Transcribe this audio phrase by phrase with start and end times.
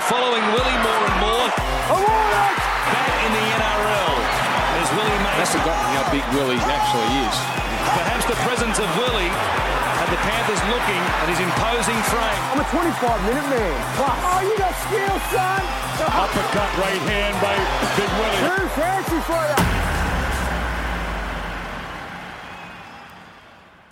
[0.00, 1.48] We're following Willie more and more.
[1.92, 4.16] Back in the NRL
[4.80, 7.36] as Willie I've makes forgotten how big Willie actually is.
[8.00, 9.28] perhaps the presence of Willie
[10.00, 12.40] had the Panthers looking at his imposing frame.
[12.48, 12.96] I'm a 25
[13.28, 13.76] minute man.
[14.00, 15.60] Oh, you got skill, son.
[16.16, 17.52] Uppercut right hand by
[18.00, 18.40] Big Willie.
[18.56, 19.36] Too fancy for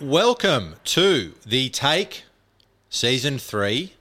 [0.00, 0.08] you.
[0.08, 2.24] Welcome to the Take
[2.88, 3.92] Season 3,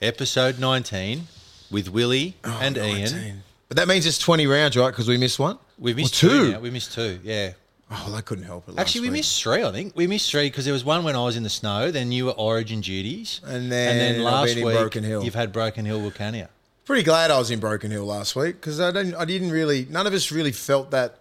[0.00, 1.28] Episode 19,
[1.72, 3.42] with Willie oh, and Ian.
[3.68, 4.90] But that means it's 20 rounds, right?
[4.90, 5.58] Because we missed one?
[5.78, 6.28] We missed Or two.
[6.28, 6.52] two.
[6.52, 6.60] now.
[6.60, 7.52] We missed two, yeah.
[7.90, 8.72] Oh, well, I couldn't help it.
[8.72, 9.18] last Actually, we week.
[9.18, 9.94] missed three, I think.
[9.94, 12.26] We missed three because there was one when I was in the snow, then you
[12.26, 13.40] were Origin duties.
[13.46, 15.24] And then I've last been in week, Broken Hill.
[15.24, 16.48] you've had Broken Hill Wilcannia.
[16.84, 19.14] Pretty glad I was in Broken Hill last week because I didn't.
[19.14, 19.86] I didn't really.
[19.88, 21.18] None of us really felt that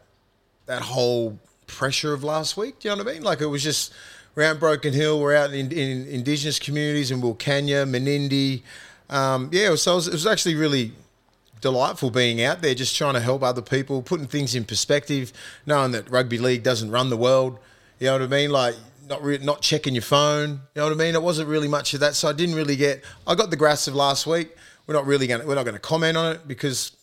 [0.66, 2.80] that whole pressure of last week.
[2.80, 3.24] Do you know what I mean?
[3.24, 3.94] Like it was just
[4.38, 5.20] around Broken Hill.
[5.20, 8.62] We're out in, in Indigenous communities in Wilcannia, Menindee.
[9.12, 10.94] Um, yeah, so it was, it was actually really
[11.60, 15.32] delightful being out there, just trying to help other people, putting things in perspective,
[15.66, 17.60] knowing that rugby league doesn't run the world.
[18.00, 18.50] You know what I mean?
[18.50, 18.76] Like
[19.08, 20.50] not re- not checking your phone.
[20.50, 21.14] You know what I mean?
[21.14, 23.04] It wasn't really much of that, so I didn't really get.
[23.28, 24.56] I got the grass of last week.
[24.88, 25.42] We're not really going.
[25.42, 26.96] to We're not going to comment on it because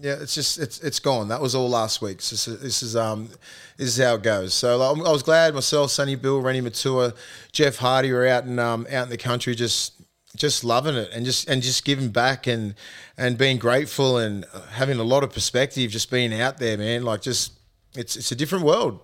[0.00, 1.28] yeah, it's just it's it's gone.
[1.28, 2.20] That was all last week.
[2.22, 3.28] So this is, this is um
[3.76, 4.54] this is how it goes.
[4.54, 7.14] So like, I was glad myself, Sonny Bill, Reni Maitua,
[7.52, 9.92] Jeff Hardy were out and um out in the country just
[10.36, 12.74] just loving it and just and just giving back and
[13.16, 15.90] and being grateful and having a lot of perspective.
[15.90, 17.02] Just being out there, man.
[17.02, 17.52] Like just
[17.94, 19.00] it's it's a different world,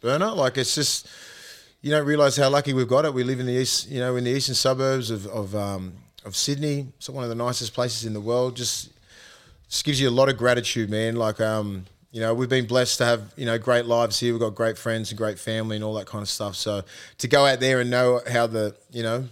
[0.00, 0.32] Burner.
[0.32, 1.08] Like it's just
[1.80, 3.12] you don't realize how lucky we've got it.
[3.12, 6.36] We live in the east, you know, in the eastern suburbs of of um, of
[6.36, 6.88] Sydney.
[6.96, 8.56] It's one of the nicest places in the world.
[8.56, 8.90] Just
[9.68, 11.16] just gives you a lot of gratitude, man.
[11.16, 14.32] Like, um, you know, we've been blessed to have, you know, great lives here.
[14.32, 16.54] We've got great friends and great family and all that kind of stuff.
[16.54, 16.84] So
[17.18, 19.28] to go out there and know how the, you know,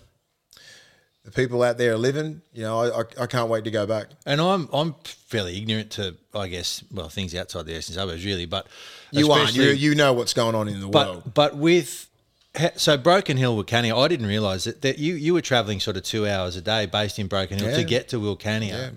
[1.24, 3.86] the people out there are living, you know, I, I, I can't wait to go
[3.86, 4.08] back.
[4.26, 8.46] And I'm I'm fairly ignorant to, I guess, well, things outside the eastern suburbs, really,
[8.46, 8.66] but
[9.12, 9.54] You aren't.
[9.54, 11.22] You, you know what's going on in the world.
[11.26, 12.08] But but with
[12.76, 16.02] so Broken Hill Wilcannia, I didn't realise that, that you you were travelling sort of
[16.02, 18.94] two hours a day based in Broken Hill to get to Wilcannia.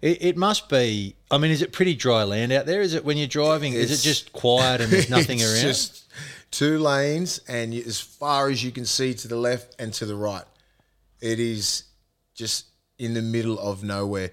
[0.00, 1.16] It, it must be.
[1.30, 2.80] I mean, is it pretty dry land out there?
[2.80, 3.72] Is it when you're driving?
[3.72, 5.62] is it just quiet and there's nothing it's around?
[5.62, 6.04] just
[6.50, 10.06] two lanes and you, as far as you can see to the left and to
[10.06, 10.44] the right.
[11.20, 11.84] It is
[12.34, 12.66] just
[12.98, 14.30] in the middle of nowhere.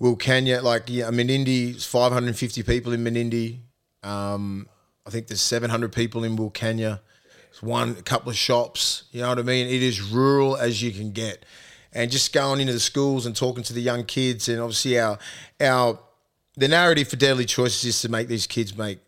[0.00, 3.58] Wilcannia, like yeah, Menindee, it's 550 people in Menindee.
[4.02, 4.68] Um,
[5.06, 7.00] I think there's 700 people in Wilcannia.
[7.50, 9.04] It's one, a couple of shops.
[9.12, 9.66] You know what I mean?
[9.66, 11.44] It is rural as you can get.
[11.92, 15.18] And just going into the schools and talking to the young kids, and obviously our
[15.60, 16.00] our
[16.56, 18.98] the narrative for Deadly Choices is to make these kids make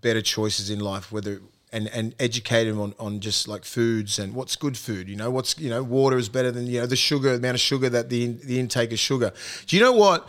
[0.00, 1.40] better choices in life, whether
[1.76, 5.08] and and educate them on, on just like foods and what's good food.
[5.08, 7.54] You know, what's you know, water is better than you know the sugar, the amount
[7.56, 9.32] of sugar that the the intake of sugar.
[9.66, 10.28] Do you know what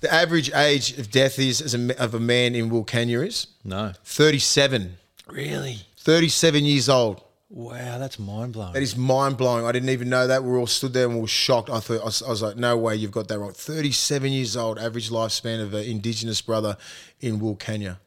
[0.00, 3.46] the average age of death is as a, of a man in Wilcannia is?
[3.64, 4.96] no, Thirty seven.
[5.28, 5.78] really.
[5.98, 7.22] 37 years old.
[7.48, 8.72] Wow, that's mind blowing.
[8.72, 9.64] That is mind blowing.
[9.64, 10.42] I didn't even know that.
[10.42, 11.68] We were all stood there and we were shocked.
[11.70, 14.56] I thought I was, I was like, "No way, you've got that wrong." Thirty-seven years
[14.56, 16.76] old, average lifespan of an Indigenous brother
[17.20, 17.98] in Wilcannia,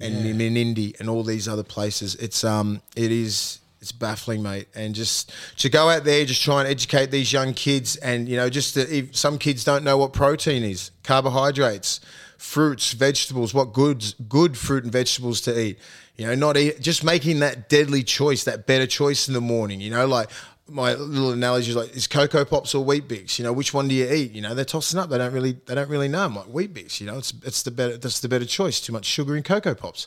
[0.00, 2.14] and in Menindee, and all these other places.
[2.16, 4.68] It's um, it is it's baffling, mate.
[4.74, 8.36] And just to go out there, just try and educate these young kids, and you
[8.36, 12.00] know, just to, if some kids don't know what protein is, carbohydrates,
[12.36, 15.78] fruits, vegetables, what goods, good fruit and vegetables to eat.
[16.16, 19.80] You know, not eat, just making that deadly choice, that better choice in the morning.
[19.80, 20.30] You know, like
[20.68, 23.38] my little analogy is like, is Cocoa Pops or Weet-Bix?
[23.38, 24.32] You know, which one do you eat?
[24.32, 25.10] You know, they're tossing up.
[25.10, 26.24] They don't really, they don't really know.
[26.24, 27.00] I'm like Weet-Bix.
[27.00, 28.80] You know, it's it's the better, that's the better choice.
[28.80, 30.06] Too much sugar in Cocoa Pops.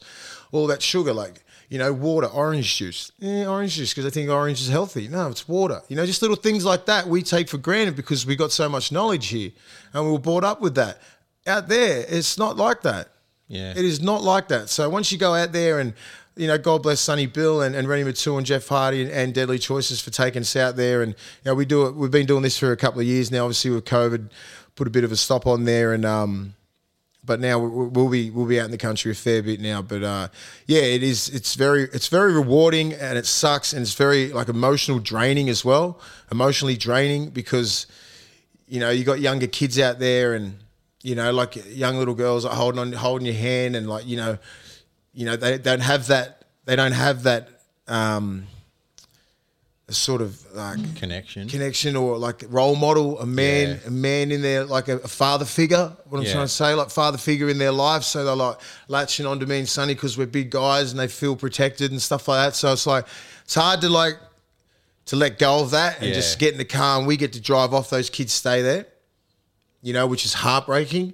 [0.52, 4.30] All that sugar, like you know, water, orange juice, eh, orange juice because I think
[4.30, 5.08] orange is healthy.
[5.08, 5.82] No, it's water.
[5.88, 8.68] You know, just little things like that we take for granted because we got so
[8.68, 9.52] much knowledge here,
[9.94, 11.02] and we were brought up with that.
[11.48, 13.10] Out there, it's not like that.
[13.52, 13.72] Yeah.
[13.72, 14.70] It is not like that.
[14.70, 15.94] So once you go out there and,
[16.36, 19.34] you know, God bless Sonny Bill and, and Reni Maitua and Jeff Hardy and, and
[19.34, 21.02] Deadly Choices for taking us out there.
[21.02, 23.32] And, you know, we do it, we've been doing this for a couple of years
[23.32, 24.30] now, obviously with COVID,
[24.76, 25.94] put a bit of a stop on there.
[25.94, 26.56] And, um,
[27.24, 29.82] but now we- we'll be we'll be out in the country a fair bit now.
[29.82, 30.28] But uh,
[30.66, 34.50] yeah, it is it's very it's very rewarding and it sucks and it's very like
[34.50, 36.00] emotional draining as well,
[36.32, 37.86] emotionally draining because
[38.68, 40.58] you know you got younger kids out there and
[41.04, 44.18] you know like young little girls are holding on holding your hand and like you
[44.18, 44.40] know
[45.14, 47.50] you know they don't have that they don't have that
[47.88, 48.46] um,
[49.90, 51.50] sort of like Connection.
[51.50, 53.88] connection or like role model, a man, Yeah.
[53.88, 55.92] a man in their like a, a father figure.
[56.08, 56.32] What I'm Yeah.
[56.34, 58.04] trying to say, like father figure in their life.
[58.04, 61.36] So they're like latching onto me and Sonny because we're big guys and they feel
[61.36, 62.56] protected and stuff like that.
[62.56, 63.06] So it's like
[63.44, 64.18] it's hard to like
[65.08, 66.14] to let go of that and Yeah.
[66.14, 67.90] just get in the car and we get to drive off.
[67.90, 68.86] Those kids stay there.
[69.84, 71.12] you know, which is heartbreaking.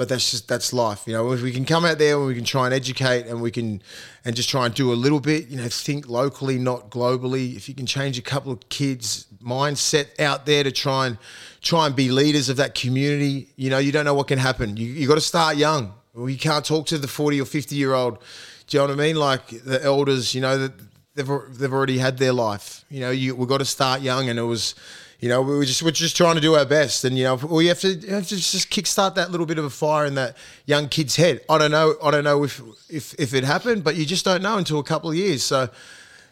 [0.00, 1.30] But that's just that's life, you know.
[1.32, 3.82] If we can come out there and we can try and educate and we can
[4.24, 7.54] and just try and do a little bit, you know, think locally, not globally.
[7.54, 11.18] If you can change a couple of kids' mindset out there to try and
[11.60, 14.78] try and be leaders of that community, you know, you don't know what can happen.
[14.78, 15.92] You you got to start young.
[16.16, 18.20] You can't talk to the forty or fifty year old.
[18.68, 19.16] Do you know what I mean?
[19.16, 20.72] Like the elders, you know that
[21.14, 22.86] they've they've already had their life.
[22.88, 24.74] You know, you we've got to start young, and it was
[25.20, 27.34] you know, we were just we're just trying to do our best, and you know,
[27.34, 30.14] we have to, you have to just kickstart that little bit of a fire in
[30.14, 31.42] that young kid's head.
[31.48, 34.42] I don't know, I don't know if if if it happened, but you just don't
[34.42, 35.42] know until a couple of years.
[35.42, 35.68] So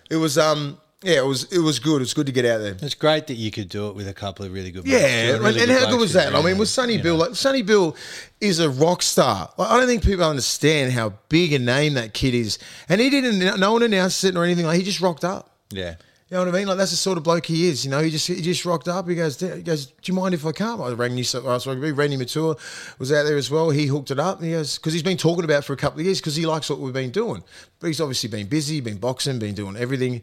[0.08, 1.96] it was, um, yeah, it was it was good.
[1.96, 2.76] It was good to get out there.
[2.80, 4.86] It's great that you could do it with a couple of really good.
[4.86, 5.32] Yeah.
[5.32, 6.34] Really and, and how good was that?
[6.34, 7.24] I mean, with Sonny Bill know.
[7.26, 7.94] like Sonny Bill
[8.40, 9.50] is a rock star.
[9.58, 12.58] Like, I don't think people understand how big a name that kid is,
[12.88, 13.60] and he didn't.
[13.60, 14.64] No one announced it or anything.
[14.64, 15.50] Like he just rocked up.
[15.70, 15.96] Yeah.
[16.30, 16.68] You know what I mean?
[16.68, 17.86] Like that's the sort of bloke he is.
[17.86, 19.08] You know, he just he just rocked up.
[19.08, 20.82] He goes, he goes, do you mind if I come?
[20.82, 21.92] I rang New South Wales Rugby.
[21.92, 22.58] Randy Maitua
[22.98, 23.70] was out there as well.
[23.70, 24.42] He hooked it up.
[24.42, 26.68] He goes because he's been talking about for a couple of years because he likes
[26.68, 27.42] what we've been doing.
[27.80, 30.20] But he's obviously been busy, been boxing, been doing everything,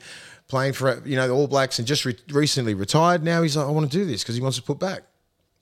[0.47, 3.23] playing for you know the All Blacks, and just re- recently retired.
[3.23, 5.01] Now he's like, I want to do this because he wants to put back.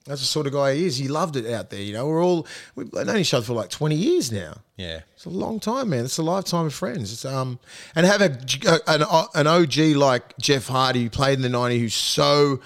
[0.05, 0.97] That's the sort of guy he is.
[0.97, 1.81] He loved it out there.
[1.81, 2.45] You know, we're all
[2.75, 4.55] we've known each other for like twenty years now.
[4.75, 5.01] Yeah.
[5.15, 6.05] It's a long time, man.
[6.05, 7.13] It's a lifetime of friends.
[7.13, 7.59] It's um
[7.95, 8.37] and have a,
[8.87, 9.03] an
[9.33, 12.59] an OG like Jeff Hardy who played in the '90s, who's so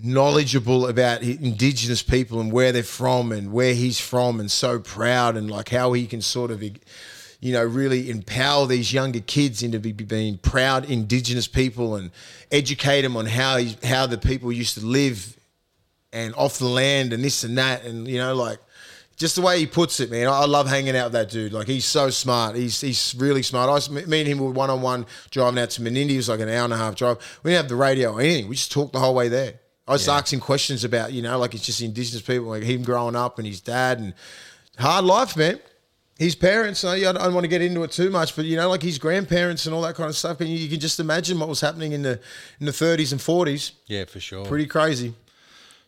[0.00, 5.36] knowledgeable about Indigenous people and where they're from and where he's from, and so proud
[5.36, 9.78] and like how he can sort of, you know, really empower these younger kids into
[9.78, 12.10] be, being proud Indigenous people and
[12.50, 15.36] educate them on how how the people used to live
[16.14, 18.58] and off the land and this and that and you know like
[19.16, 20.26] just the way he puts it, man.
[20.26, 21.52] I love hanging out with that dude.
[21.52, 22.56] Like he's so smart.
[22.56, 23.68] He's he's really smart.
[23.70, 26.10] I was, me and him were one on one driving out to Menindee.
[26.10, 27.18] It was like an hour and a half drive.
[27.42, 28.48] We didn't have the radio or anything.
[28.48, 29.60] We just talked the whole way there.
[29.86, 33.14] I was asking questions about you know like it's just Indigenous people, like him growing
[33.14, 34.14] up and his dad and
[34.78, 35.60] hard life, man.
[36.18, 38.82] His parents, I don't want to get into it too much, but you know, like
[38.82, 40.40] his grandparents and all that kind of stuff.
[40.40, 42.20] And you, you can just imagine what was happening in the
[42.60, 43.72] in the 30s and 40s.
[43.86, 44.46] Yeah, for sure.
[44.46, 45.14] Pretty crazy.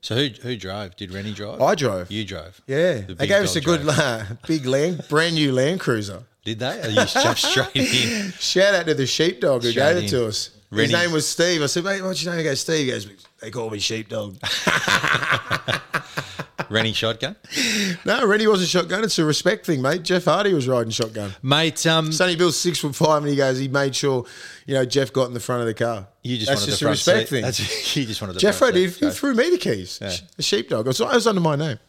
[0.06, 0.94] So who who drove?
[0.94, 1.61] Did Rennie drive?
[1.61, 2.12] I drove.
[2.12, 2.61] You drove.
[2.69, 6.23] Yeah, The they gave us a good uh, big land, brand new Land Cruiser.
[6.44, 6.81] Did they?
[6.81, 8.31] Or you jumped straight in?
[8.38, 10.11] Shout out to the sheepdog who Straight gave it in.
[10.11, 10.50] to us.
[10.70, 11.61] His name was Steve.
[11.61, 12.38] I said, mate, what's your name?
[12.38, 12.87] He goes, Steve.
[12.87, 13.08] He goes,
[13.41, 14.37] they call me sheepdog.
[16.70, 17.37] Rennie shotgun,
[18.05, 19.05] no, Rennie wasn't shotgun.
[19.05, 20.03] It's a respect thing, mate.
[20.03, 21.35] Jeff Hardy was riding shotgun.
[21.43, 21.87] mate.
[21.87, 24.25] Um, Sonny Bill's six foot five, and he goes, he made sure,
[24.67, 26.08] you know, Jeff got in the front of the car.
[26.23, 27.35] you just That's wanted just the a front respect seat.
[27.35, 27.43] thing.
[27.43, 28.93] That's, you just wanted the Jeff front did.
[28.93, 29.05] seat.
[29.05, 29.99] He threw me the keys.
[29.99, 30.87] The sheepdog.
[30.87, 31.79] It was, it was under my name.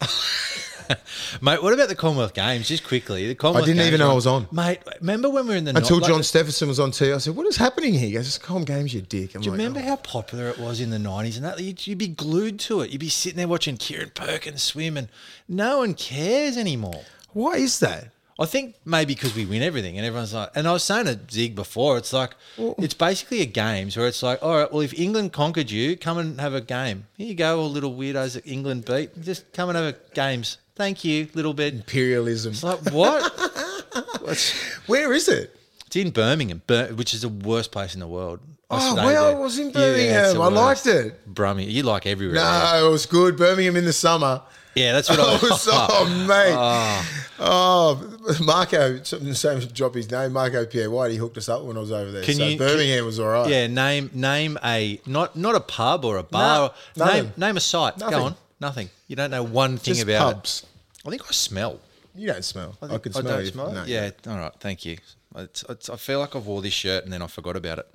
[1.42, 2.68] Mate, what about the Commonwealth Games?
[2.68, 3.64] Just quickly, the Commonwealth.
[3.64, 4.48] I didn't Games even know I was on.
[4.52, 7.36] Mate, remember when we were in the Until John Stephenson was on TV, I said,
[7.36, 9.58] "What is happening here?" He goes, "It's Com Games, you dick." I'm Do you like,
[9.58, 12.58] remember "Oh." how popular it was in the nineties and that you'd, you'd be glued
[12.60, 12.90] to it?
[12.90, 15.08] You'd be sitting there watching Kieren Perkins swim, and
[15.48, 17.02] no one cares anymore.
[17.32, 18.12] Why is that?
[18.40, 21.18] I think maybe because we win everything, and everyone's like, and I was saying to
[21.28, 24.96] Zig before, it's like it's basically a games where it's like, all right, well, if
[24.96, 27.08] England conquered you, come and have a game.
[27.16, 29.20] Here you go, all little weirdos that England beat.
[29.22, 30.58] Just come and have a games.
[30.78, 31.74] Thank you, little bit.
[31.74, 32.52] Imperialism.
[32.52, 33.20] It's like what?
[34.86, 35.54] Where is it?
[35.86, 38.40] it's in Birmingham, Bir- which is the worst place in the world.
[38.70, 39.36] Oh, I Oh, stayed well, there.
[39.36, 40.40] it was in Birmingham.
[40.42, 41.34] I liked it.
[41.34, 42.34] Brummie, you like everywhere.
[42.36, 42.42] No,
[42.72, 42.84] there.
[42.86, 43.36] it was good.
[43.36, 44.42] Birmingham in the summer.
[44.74, 45.68] Yeah, that's what I Oh, was.
[45.70, 46.54] oh mate.
[46.56, 47.24] Ah.
[47.40, 50.32] Oh, Marco, something same drop his name.
[50.32, 51.10] Marco Pierre White.
[51.10, 52.22] He hooked us up when I was over there.
[52.22, 53.48] Can so you- Birmingham was all right.
[53.48, 56.72] Yeah, name name a not not a pub or a bar.
[56.96, 57.98] No, name name a site.
[57.98, 58.18] Nothing.
[58.18, 58.34] Go on.
[58.60, 58.90] Nothing.
[59.06, 60.62] You don't know one thing Just about pubs.
[60.62, 61.06] it.
[61.06, 61.80] I think I smell.
[62.14, 62.76] You don't smell.
[62.82, 63.50] I, think- can I smell don't you.
[63.52, 63.72] smell?
[63.72, 64.10] No, yeah.
[64.26, 64.52] All right.
[64.58, 64.98] Thank you.
[65.36, 67.86] It's, it's, I feel like I've wore this shirt and then I forgot about it.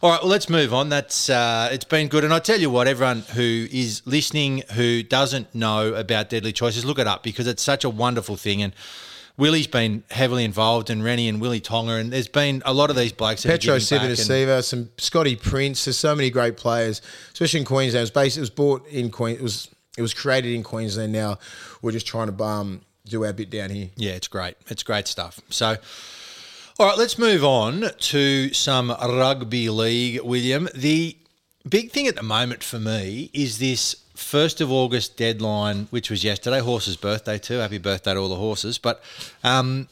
[0.00, 0.20] All right.
[0.20, 0.88] Well, let's move on.
[0.88, 2.24] That's uh, it's been good.
[2.24, 6.84] And I tell you what, everyone who is listening who doesn't know about Deadly Choices,
[6.84, 8.62] look it up because it's such a wonderful thing.
[8.62, 8.72] And
[9.36, 12.96] Willie's been heavily involved, and Rennie and Willie Tonga, and there's been a lot of
[12.96, 13.42] these blokes.
[13.44, 15.84] that are Petero giving back some Scotty Prince.
[15.84, 17.00] There's so many great players,
[17.32, 18.00] especially in Queensland.
[18.00, 19.36] It was based, it was bought in Queen.
[19.36, 21.12] It was it was created in Queensland.
[21.12, 21.38] Now
[21.80, 23.90] we're just trying to um, do our bit down here.
[23.96, 24.56] Yeah, it's great.
[24.68, 25.40] It's great stuff.
[25.50, 25.76] So,
[26.78, 30.68] all right, let's move on to some rugby league, William.
[30.74, 31.16] The
[31.68, 36.24] big thing at the moment for me is this 1st of August deadline, which was
[36.24, 37.58] yesterday, horse's birthday too.
[37.58, 38.78] Happy birthday to all the horses.
[38.78, 39.02] But
[39.44, 39.88] um,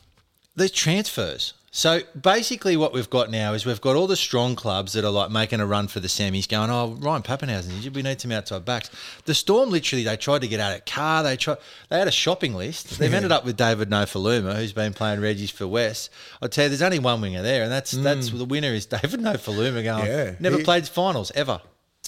[0.55, 1.55] the transfers.
[1.73, 5.11] So basically, what we've got now is we've got all the strong clubs that are
[5.11, 8.65] like making a run for the semis, going, "Oh, Ryan Papenhuyzen, we need some outside
[8.65, 8.91] backs."
[9.25, 11.23] The Storm literally they tried to get out of car.
[11.23, 11.59] They tried.
[11.89, 12.91] They had a shopping list.
[12.99, 16.11] They've ended up with David Nofoaluma, who's been playing Reggie's for West.
[16.43, 18.39] I'll tell you, there's only one winger there, and that's that's mm.
[18.39, 19.85] the winner is David Nofoaluma.
[19.85, 20.35] Going, Yeah.
[20.41, 21.61] never He- played finals ever.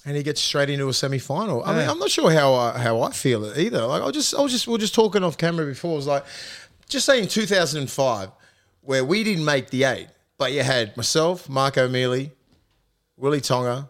[0.04, 1.62] and he gets straight into a semi final.
[1.64, 3.86] I mean, I'm not sure how I, how I feel it either.
[3.86, 5.92] Like I just I was just we are just talking off camera before.
[5.92, 6.24] It was like
[6.88, 8.30] just say in 2005
[8.82, 10.08] where we didn't make the eight,
[10.38, 12.32] but you had myself, Mark O'Meley,
[13.16, 13.88] Willie Tonga,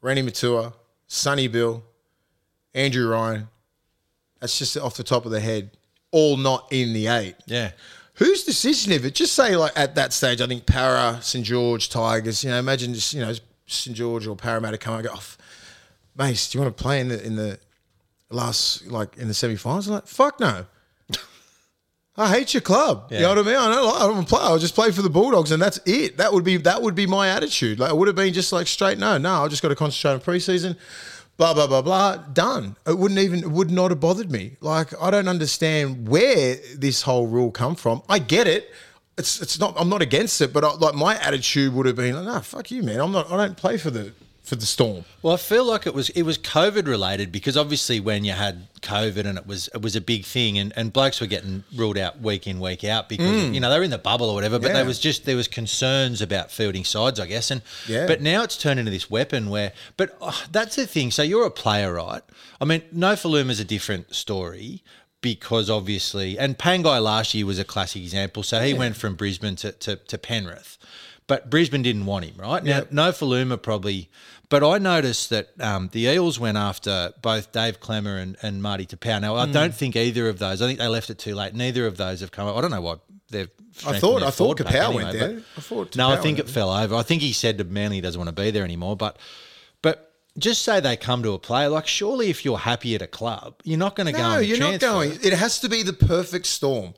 [0.00, 0.74] Reni Maitua,
[1.06, 1.82] Sonny Bill,
[2.74, 3.48] Andrew Ryan.
[4.40, 5.70] That's just off the top of the head.
[6.10, 7.34] All not in the eight.
[7.46, 7.72] Yeah.
[8.14, 9.14] Whose decision is it?
[9.14, 12.42] Just say like at that stage, I think Para, St George, Tigers.
[12.42, 13.32] You know, imagine just you know
[13.66, 15.36] St George or Parramatta come and go, oh,
[16.16, 17.58] Mace, do you want to play in the in the
[18.30, 19.86] last like in the semi-finals?
[19.86, 20.66] I'm like, fuck no.
[22.18, 23.06] I hate your club.
[23.10, 23.18] Yeah.
[23.18, 23.56] You know what I mean?
[23.56, 24.40] I don't, I don't play.
[24.42, 26.16] I'll just play for the Bulldogs, and that's it.
[26.16, 27.78] That would be that would be my attitude.
[27.78, 29.44] Like it would have been just like straight no, no.
[29.44, 30.76] I just got to concentrate on preseason.
[31.36, 32.16] Blah blah blah blah.
[32.16, 32.76] Done.
[32.84, 34.56] It wouldn't even it would not have bothered me.
[34.60, 38.02] Like I don't understand where this whole rule come from.
[38.08, 38.68] I get it.
[39.16, 39.74] It's it's not.
[39.78, 42.72] I'm not against it, but I, like my attitude would have been, like, no, fuck
[42.72, 42.98] you, man.
[42.98, 43.30] I'm not.
[43.30, 44.12] I don't play for the
[44.48, 45.04] for the Storm.
[45.22, 48.66] Well, I feel like it was it was COVID related because obviously when you had
[48.80, 51.98] COVID and it was it was a big thing and, and blokes were getting ruled
[51.98, 54.58] out week in week out because you know they were in the bubble or whatever,
[54.58, 54.70] but Mm.
[54.70, 54.74] Yeah.
[54.78, 58.06] there was just there was concerns about fielding sides, I guess, and Yeah.
[58.06, 59.72] but now it's turned into this weapon where.
[59.96, 61.10] But oh, that's the thing.
[61.10, 62.22] So you're a player, right?
[62.60, 64.82] I mean, Nofoaluma is a different story.
[65.20, 68.44] Because obviously, and Pangai last year was a classic example.
[68.44, 70.78] So he went from Brisbane to, to, to Penrith,
[71.26, 72.62] but Brisbane didn't want him, right?
[72.62, 72.92] Now, Yep.
[72.92, 74.10] Nofoaluma probably,
[74.48, 78.86] but I noticed that um, the Eels went after both Dave Klemmer and, and Marty
[78.86, 79.20] Taupau.
[79.20, 79.52] Now, I Hmm.
[79.52, 81.54] don't think either of those, I think they left it too late.
[81.54, 82.56] Neither of those have come up.
[82.56, 82.96] I don't know why
[83.30, 83.50] they've.
[83.86, 85.42] I thought I thought Kapow went there.
[85.56, 86.94] I thought no, I think it fell over.
[86.96, 88.96] I think he said to Manly he doesn't want to be there anymore.
[88.96, 89.18] But,
[89.82, 91.68] but just say they come to a player.
[91.68, 94.18] Like, surely if you're happy at a club, you're not going to go.
[94.18, 95.12] No, you're not going.
[95.22, 96.94] It has to be the perfect storm,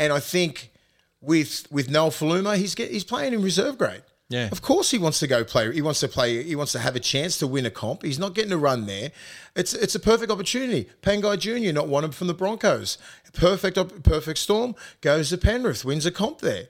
[0.00, 0.72] and I think
[1.20, 4.02] with with Nofoaluma, he's get, he's playing in reserve grade.
[4.28, 4.48] Yeah.
[4.50, 5.72] of course he wants to go play.
[5.72, 6.42] He wants to play.
[6.42, 8.02] He wants to have a chance to win a comp.
[8.02, 9.12] He's not getting a run there.
[9.54, 10.88] It's it's a perfect opportunity.
[11.02, 12.98] Pangai Junior not wanted from the Broncos.
[13.32, 16.64] Perfect perfect storm goes to Penrith, wins a comp there.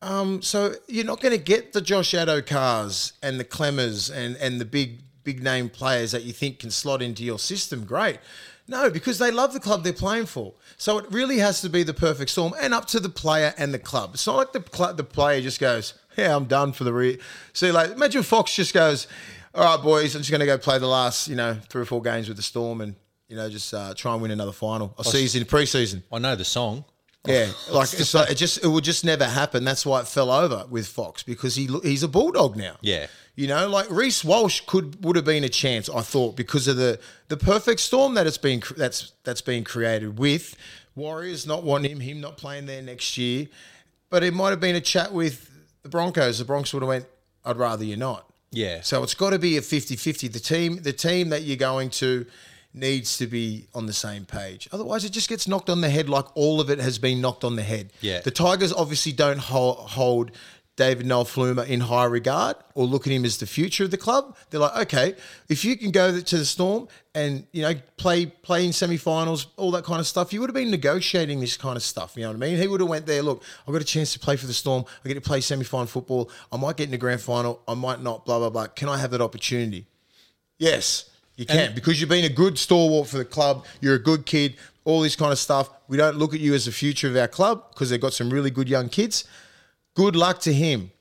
[0.00, 4.60] Um, so you're not going to get the Josh Addo-Carrs and the Klemmers and and
[4.60, 7.84] the big big name players that you think can slot into your system.
[7.84, 8.18] Great.
[8.70, 10.52] No, because they love the club they're playing for.
[10.76, 13.72] So it really has to be the perfect storm and up to the player and
[13.74, 14.10] the club.
[14.14, 17.18] It's not like the cl- the player just goes, "Yeah, I'm done for the re."
[17.52, 19.06] See, like imagine Fox just goes,
[19.54, 21.86] "All right, boys, I'm just going to go play the last, you know, three or
[21.86, 22.94] four games with the Storm and
[23.28, 24.94] you know just uh, try and win another final.
[25.34, 26.84] You in preseason." I know the song.
[27.26, 29.64] Yeah, like it's like it just it would just never happen.
[29.64, 32.76] That's why it fell over with Fox because he he's a bulldog now.
[32.80, 33.06] Yeah.
[33.34, 35.90] you know, like Reece Walsh could would have been a chance.
[35.90, 36.98] I thought because of the
[37.28, 40.56] the perfect storm that it's been that's that's been created with
[40.94, 43.48] Warriors not wanting him, him not playing there next year.
[44.10, 45.47] But it might have been a chat with
[45.88, 46.38] the Broncos.
[46.38, 47.06] The Broncos would have went,
[47.44, 48.80] "I'd rather you not." Yeah.
[48.82, 50.32] So it's got to be a 50-50.
[50.32, 52.26] The team the team that you're going to
[52.74, 54.68] needs to be on the same page.
[54.72, 57.44] Otherwise it just gets knocked on the head like all of it has been knocked
[57.44, 57.92] on the head.
[58.00, 58.20] Yeah.
[58.20, 60.30] The Tigers obviously don't hold, hold
[60.78, 64.36] David Nofoaluma in high regard or look at him as the future of the club.
[64.48, 65.16] They're like, okay,
[65.48, 69.72] if you can go to the Storm and you know play play in semi-finals, all
[69.72, 72.12] that kind of stuff, you would have been negotiating this kind of stuff.
[72.14, 72.58] You know what I mean?
[72.58, 73.22] He would have went there.
[73.22, 74.84] Look, I've got a chance to play for the Storm.
[75.04, 76.30] I get to play semi-final football.
[76.52, 77.60] I might get in the grand final.
[77.66, 78.24] I might not.
[78.24, 78.68] Blah blah blah.
[78.68, 79.84] Can I have that opportunity?
[80.58, 83.66] Yes, you can because you've been a good stalwart for the club.
[83.80, 84.54] You're a good kid.
[84.84, 85.70] All this kind of stuff.
[85.88, 88.30] We don't look at you as the future of our club because they've got some
[88.30, 89.24] really good young kids.
[89.98, 90.92] Good luck to him.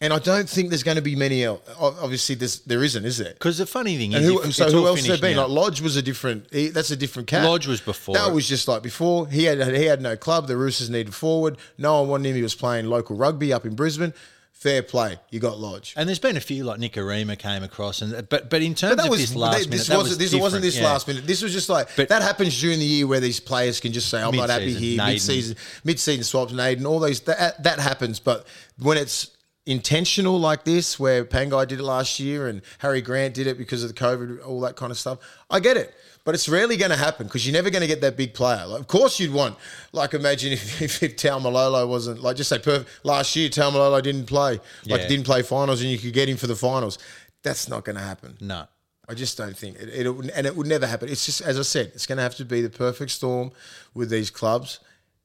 [0.00, 1.60] And I don't think there's going to be many else.
[1.76, 3.32] Obviously, there's, there isn't, is there?
[3.32, 5.34] Because the funny thing And is, who, so who else there been?
[5.34, 5.48] now.
[5.48, 6.46] Like Lodge was a different.
[6.52, 7.44] He, that's a different cat.
[7.44, 9.26] Lodge was before That was just like before.
[9.26, 10.46] He had he had no club.
[10.46, 11.58] The Roosters needed forward.
[11.78, 12.36] No one wanted him.
[12.36, 14.14] He was playing local rugby up in Brisbane.
[14.58, 15.16] Fair play.
[15.30, 15.94] You got Lodge.
[15.96, 18.90] And there's been a few like Nick Arima came across, and but but in terms
[18.90, 20.84] But that of was this last this minute, wasn't that was this wasn't this yeah.
[20.84, 21.26] last minute.
[21.28, 24.08] This was just like But- that happens during the year where these players can just
[24.08, 27.78] say, "I'm not happy here." Mid season, mid season swaps, Naden, all those that that
[27.78, 28.18] happens.
[28.18, 28.48] But
[28.80, 29.30] when it's
[29.64, 33.84] intentional like this, where Pangai did it last year and Harry Grant did it because
[33.84, 35.18] of the COVID, all that kind of stuff,
[35.50, 35.94] I get it.
[36.28, 38.66] But it's rarely going to happen because you're never going to get that big player.
[38.66, 39.56] Like, of course, you'd want.
[39.92, 43.48] Like, imagine if if, if Taumalolo wasn't like just say perfect last year.
[43.48, 45.08] Taumalolo didn't play, like Yeah.
[45.08, 46.98] didn't play finals, and you could get him for the finals.
[47.42, 48.36] That's not going to happen.
[48.42, 48.66] No.
[49.08, 51.08] I just don't think it, it, and it would never happen.
[51.08, 53.50] It's just as I said, it's going to have to be the perfect storm
[53.94, 54.80] with these clubs,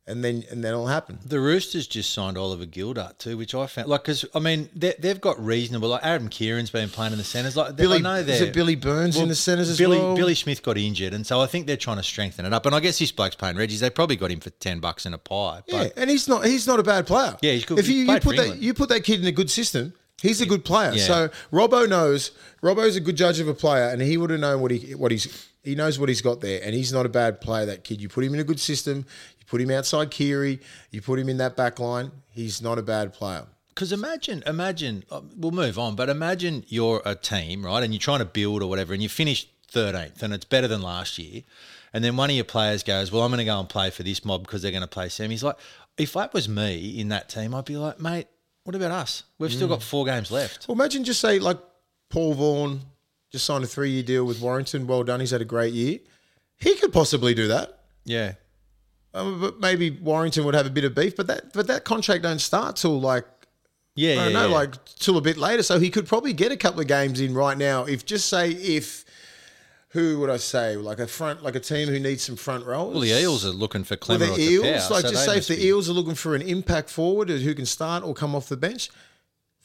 [0.05, 1.19] and then and then it'll happen.
[1.25, 4.93] The Roosters just signed Oliver Gildart too, which I found like because I mean they,
[4.99, 5.89] they've got reasonable.
[5.89, 7.55] Like Adam Keighran's been playing in the centres.
[7.55, 10.15] Like Billy, I know is they're it Billy Burns in the centres as Billy, well?
[10.15, 12.65] Billy Smith got injured, and so I think they're trying to strengthen it up.
[12.65, 13.79] And I guess this bloke's playing Reggie's.
[13.79, 15.61] They probably got him for ten bucks in a pie.
[15.67, 17.37] yeah, and he's not he's not a bad player.
[17.41, 17.79] Yeah, he's good.
[17.79, 20.45] If you, you put that you put that kid in a good system, He's a
[20.45, 20.93] good player.
[20.93, 21.03] Yeah.
[21.03, 22.31] So Robbo knows.
[22.61, 25.11] Robbo's a good judge of a player, and he would have known what he what
[25.11, 27.65] he's he knows what he's got there, and he's not a bad player.
[27.65, 28.01] That kid.
[28.01, 29.05] You put him in a good system.
[29.39, 30.59] You put him outside Kiri.
[30.91, 32.11] You put him in that back line.
[32.29, 33.45] He's not a bad player.
[33.69, 37.99] Because imagine, imagine, uh, we'll move on, but imagine you're a team, right, and you're
[37.99, 41.41] trying to build or whatever, and you finish 13th, and it's better than last year,
[41.91, 44.03] and then one of your players goes, "Well, I'm going to go and play for
[44.03, 45.57] this mob because they're going to play semis." Like,
[45.97, 48.27] if that was me in that team, I'd be like, "Mate,
[48.63, 49.23] what about us?
[49.39, 51.57] We've still got four games left." Well, imagine just say like
[52.09, 52.81] Paul Vaughan
[53.33, 54.87] just signed a three year deal with Warrington.
[54.87, 55.19] Well done.
[55.19, 55.99] He's had a great year.
[56.57, 57.79] He could possibly do that.
[58.05, 58.33] Yeah,
[59.13, 62.23] Um, but maybe Warrington would have a bit of beef, but that but that contract
[62.23, 63.25] don't start till like
[63.95, 64.53] yeah, I don't know, yeah.
[64.55, 65.63] like till a bit later.
[65.63, 67.83] So he could probably get a couple of games in right now.
[67.85, 69.03] If just say if
[69.89, 72.91] who would I say like a front like a team who needs some front rows.
[72.93, 75.25] well, the Eels are looking for Well, Klemmer the or Eels, Taupau, like so just
[75.25, 78.13] say if the be- Eels are looking for an impact forward who can start or
[78.13, 78.89] come off the bench,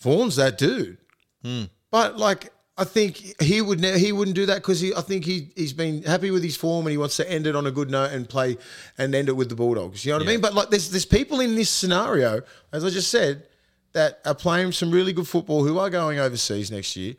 [0.00, 0.98] Vaughan's that dude.
[1.42, 1.64] Hmm.
[1.90, 5.50] But like, I think he would ne- he wouldn't do that because I think he
[5.56, 7.90] he's been happy with his form and he wants to end it on a good
[7.90, 8.56] note and play
[8.97, 10.04] and end it with the Bulldogs.
[10.04, 10.40] You know what I mean?
[10.40, 12.42] But like, there's there's people in this scenario,
[12.73, 13.47] as I just said,
[13.94, 17.14] that are playing some really good football who are going overseas next year.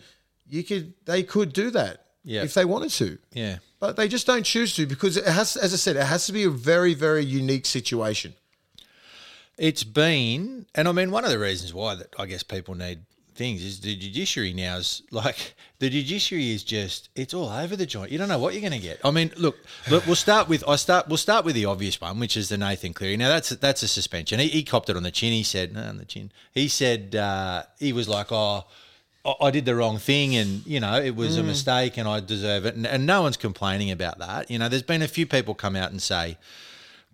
[0.48, 2.44] You could they could do that Yeah.
[2.44, 3.18] if they wanted to.
[3.34, 3.58] yeah.
[3.82, 6.34] But they just don't choose to because it has, as I said, it has to
[6.34, 8.34] be a very, very unique situation.
[9.58, 13.00] It's been, and I mean, one of the reasons why that I guess people need
[13.40, 17.86] things is the judiciary now is like the judiciary is just it's all over the
[17.86, 18.12] joint.
[18.12, 19.00] You don't know what you're going to get.
[19.04, 19.56] I mean, look,
[19.90, 22.58] look, we'll start with I start we'll start with the obvious one, which is the
[22.58, 23.18] Nathan Cleary.
[23.18, 24.40] Now that's that's a suspension.
[24.40, 25.32] He, he copped it on the chin.
[25.32, 26.32] He said no on the chin.
[26.52, 28.66] He said uh, he was like, oh.
[29.26, 32.22] I- I did the wrong thing, and you know it was a mistake, and I
[32.22, 34.50] deserve it, and, and no one's complaining about that.
[34.50, 36.38] You know, there's been a few people come out and say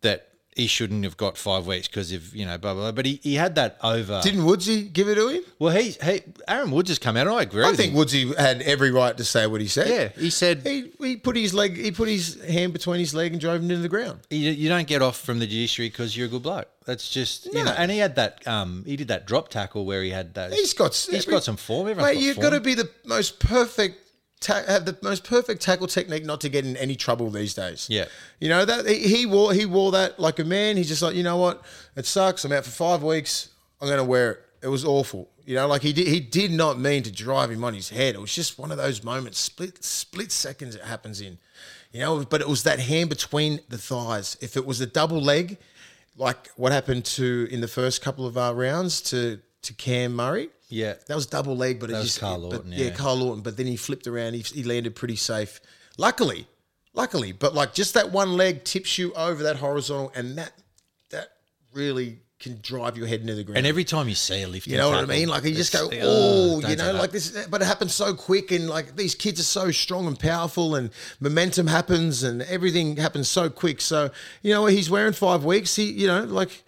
[0.02, 2.84] that he shouldn't have got five weeks because of you know blah blah.
[2.84, 2.92] blah.
[2.94, 4.22] But he, he had that over.
[4.24, 5.44] Didn't Woodsy give it to him?
[5.60, 7.64] well, he he Aaron Woods has come out, and I agree.
[7.64, 7.98] I with think him.
[7.98, 9.88] Woodsy had every right to say what he said.
[9.90, 13.34] Yeah, he said He, he put his leg, he put his hand between his leg
[13.34, 14.22] and drove him into the ground.
[14.30, 16.70] you, you don't get off from the judiciary because you're a good bloke.
[16.86, 17.64] That's just you No.
[17.66, 17.76] know.
[17.78, 20.54] And he had that um he did that drop tackle where he had those.
[20.54, 21.88] He's got, he's got some form.
[21.90, 22.44] Everyone's Mate, got you've form.
[22.50, 24.02] got to be the most perfect.
[24.42, 27.88] Ta- have the most perfect tackle technique not to get in any trouble these days.
[27.90, 28.06] Yeah.
[28.40, 30.78] you know that he, wore he wore that like a man.
[30.78, 31.64] He's just like you know what,
[31.96, 32.44] it sucks.
[32.46, 33.50] I'm out for five weeks.
[33.82, 34.40] I'm going to wear it.
[34.64, 35.30] It was awful.
[35.46, 36.08] You know, like he did.
[36.08, 38.16] He did not mean to drive him on his head.
[38.16, 41.38] It was just one of those moments, split split seconds it happens in.
[41.92, 44.38] You know, but it was that hand between the thighs.
[44.42, 45.58] If it was a double leg,
[46.18, 50.50] like what happened to in the first couple of our rounds to to Cam Murray.
[50.70, 50.96] Yeah.
[51.08, 52.86] that was double leg, but it was just Carl but- yeah.
[52.86, 52.90] yeah.
[52.92, 53.42] Carl Lawton.
[53.44, 54.34] But then he flipped around.
[54.34, 55.62] He, he landed pretty safe.
[55.98, 56.48] Luckily,
[56.94, 60.52] luckily, but like just that one leg tips you over that horizontal, and that
[61.12, 61.30] that
[61.74, 63.58] really can drive your head into the ground.
[63.60, 65.30] and every time you see a lift, You know what I mean?
[65.30, 67.48] Like you just go, oh, you know, like this.
[67.48, 70.90] But it happens so quick, and like these kids are so strong and powerful, and
[71.22, 73.80] momentum happens, and everything happens so quick.
[73.80, 74.10] So
[74.42, 75.76] you know, he's wearing five weeks.
[75.76, 76.64] He, you know, like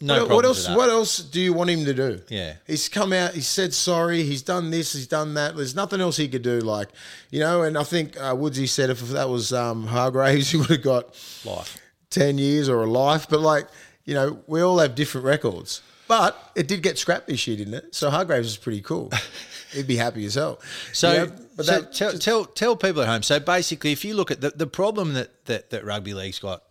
[0.00, 0.68] no what, what else?
[0.68, 2.20] What else do you want him to do?
[2.28, 2.54] Yeah.
[2.66, 3.34] he's come out.
[3.34, 4.22] He said sorry.
[4.22, 4.92] He's done this.
[4.92, 5.56] He's done that.
[5.56, 6.60] There's nothing else he could do.
[6.60, 6.88] Like
[7.30, 10.70] you know, and I think uh, Woodsy said if that was um, Hargraves, he would
[10.70, 11.06] have got
[11.44, 11.78] life.
[12.10, 13.28] 10 years or a life.
[13.28, 13.68] But like,
[14.04, 15.80] you know, we all have different records.
[16.08, 17.94] But it did get scrapped this year, didn't it?
[17.94, 19.12] So Hargraves is pretty cool.
[19.72, 20.60] He'd be happy as hell.
[20.92, 23.22] So, You know, but so that, tell, tell tell people at home.
[23.22, 26.64] So basically, if you look at the, the problem that, that that rugby league's got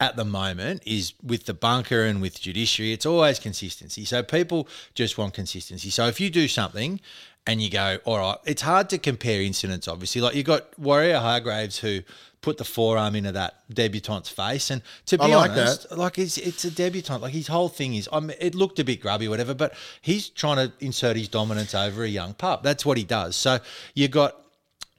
[0.00, 4.04] at the moment is with the bunker and with judiciary, it's always consistency.
[4.04, 5.90] So people just want consistency.
[5.90, 7.00] So if you do something
[7.46, 9.88] and you go, all right, it's hard to compare incidents.
[9.88, 12.00] Obviously, like you got Warrior Hargraves who
[12.42, 16.36] put the forearm into that debutante's face, and to be I like honest, like it's
[16.38, 17.22] it's a debutant.
[17.22, 20.28] Like his whole thing is, I mean, it looked a bit grubby, whatever, but he's
[20.28, 22.62] trying to insert his dominance over a young pup.
[22.62, 23.34] That's what he does.
[23.34, 23.60] So
[23.94, 24.36] you got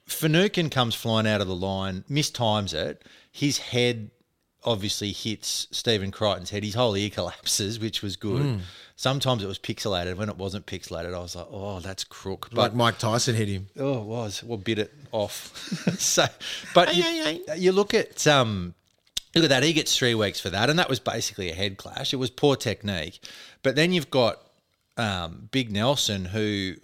[0.06, 3.02] Finucane comes flying out of the line, mistimes it.
[3.30, 4.10] His head
[4.64, 6.64] obviously hits Stephen Crichton's head.
[6.64, 8.42] His whole ear collapses, which was good.
[8.42, 8.56] Hmm.
[8.96, 10.16] Sometimes it was pixelated.
[10.16, 13.48] When it wasn't pixelated, I was like, "Oh, that's crook." But like Mike Tyson hit
[13.48, 13.68] him.
[13.78, 14.42] Oh, it was.
[14.42, 15.56] Well, bit it off.
[15.98, 16.26] so,
[16.74, 18.74] but you, you look at um,
[19.34, 19.62] look at that.
[19.62, 22.12] He gets three weeks for that, and that was basically a head clash.
[22.12, 23.20] It was poor technique.
[23.62, 24.40] But then you've got
[24.96, 26.74] um, Big Nelson, who,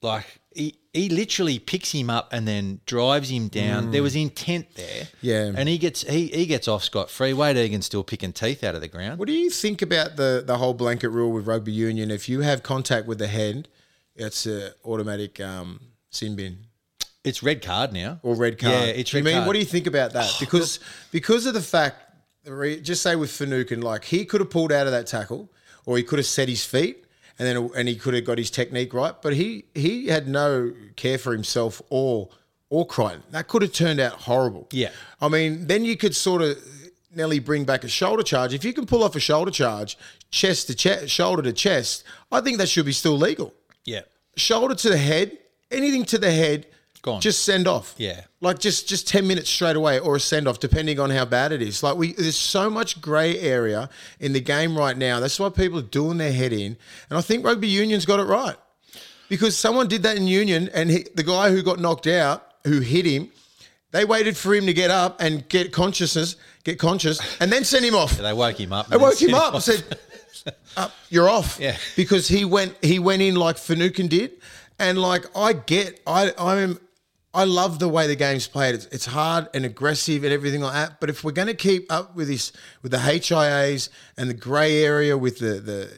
[0.00, 3.90] like, he he literally picks him up and then drives him down.
[3.92, 5.08] There was intent there.
[5.22, 5.52] Yeah.
[5.56, 7.32] and he gets he he gets off scot free.
[7.32, 9.18] Wade Egan's still picking teeth out of the ground.
[9.18, 12.10] What do you think about the, the whole blanket rule with rugby union?
[12.10, 13.68] If you have contact with the head,
[14.14, 16.58] it's an automatic um, sin bin
[17.24, 18.20] It's red card now.
[18.22, 18.72] or red card.
[18.74, 19.20] Yeah, it's red.
[19.20, 19.46] You mean, card.
[19.46, 20.30] what do you think about that?
[20.40, 20.78] Because
[21.10, 21.96] because of the fact,
[22.82, 25.48] just say with Finucane, like he could have pulled out of that tackle,
[25.86, 27.01] or he could have set his feet,
[27.38, 29.14] and then and he could have got his technique right.
[29.20, 32.28] But he he had no care for himself or
[32.68, 33.22] or Crichton.
[33.30, 34.66] That could have turned out horrible.
[34.70, 34.90] Yeah.
[35.20, 36.58] I mean, then you could sort of
[37.14, 38.54] Nelly bring back a shoulder charge.
[38.54, 39.98] If you can pull off a shoulder charge,
[40.30, 43.52] chest to chest, shoulder to chest, I think that should be still legal.
[43.84, 44.02] Yeah.
[44.36, 45.36] Shoulder to the head,
[45.70, 46.66] anything to the head,
[47.02, 47.20] Gone.
[47.20, 47.94] just send off.
[47.98, 48.22] Yeah.
[48.40, 51.50] Like just just 10 minutes straight away or a send off depending on how bad
[51.50, 51.82] it is.
[51.82, 55.18] Like we there's so much grey area in the game right now.
[55.18, 56.76] That's why people are doing their head in.
[57.10, 58.56] And I think rugby union's got it right.
[59.28, 62.80] Because someone did that in union and he, the guy who got knocked out who
[62.80, 63.30] hit him
[63.92, 67.84] they waited for him to get up and get consciousness, get conscious, and then send
[67.84, 68.16] him off.
[68.16, 68.88] They woke him up.
[68.88, 69.84] They woke him up and said,
[70.46, 71.76] "Up, uh, "You're off." Yeah.
[71.94, 74.32] because he went he went in like Finucane did,
[74.78, 76.78] and like I get I I'm
[77.34, 78.74] I love the way the game's played.
[78.74, 81.00] It's, it's hard and aggressive and everything like that.
[81.00, 84.84] But if we're going to keep up with this with the HIAs and the grey
[84.84, 85.90] area with the the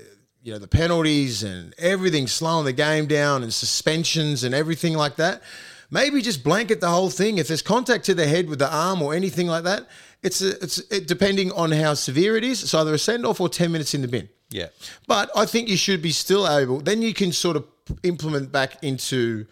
[0.43, 5.17] you know the penalties and everything slowing the game down and suspensions and everything like
[5.17, 5.43] that.
[5.91, 7.39] Maybe just blanket the whole thing.
[7.39, 9.89] If there's contact to the head with the arm or anything like that,
[10.23, 12.63] it's a, it's it, depending on how severe it is.
[12.63, 14.29] It's either a send off or ten minutes in the bin.
[14.51, 14.69] Yeah.
[15.09, 16.81] But I think you should be still able.
[16.81, 17.67] Then you can sort of
[18.03, 19.47] implement back into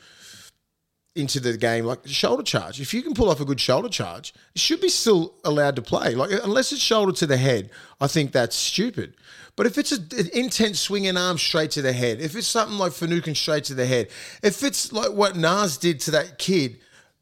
[1.15, 2.81] into the game like shoulder charge.
[2.81, 5.83] If you can pull off a good shoulder charge, it should be still allowed to
[5.83, 6.15] play.
[6.15, 7.71] Like unless it's shoulder to the head,
[8.01, 9.15] I think that's stupid.
[9.55, 12.79] But if it's a- an intense swinging arm straight to the head, if it's something
[12.79, 14.09] like Finucane straight to the head,
[14.43, 16.79] if it's like what Nas did to that kid,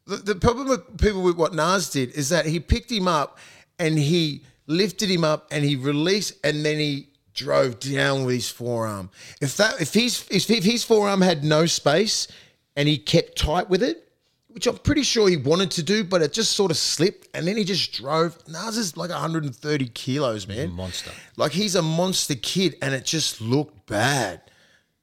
[0.07, 3.37] the, the problem with people with what Nas did is that he picked him up
[3.77, 8.49] and he lifted him up and he released and then he drove down with his
[8.49, 9.09] forearm.
[9.41, 12.27] If that if his if, if his forearm had no space
[12.75, 14.11] and he kept tight with it,
[14.49, 17.47] which I'm pretty sure he wanted to do, but it just sort of slipped and
[17.47, 18.37] then he just drove.
[18.47, 20.71] Nas is like 130 kilos, man.
[20.71, 21.11] monster.
[21.37, 24.41] Like he's a monster kid and it just looked bad.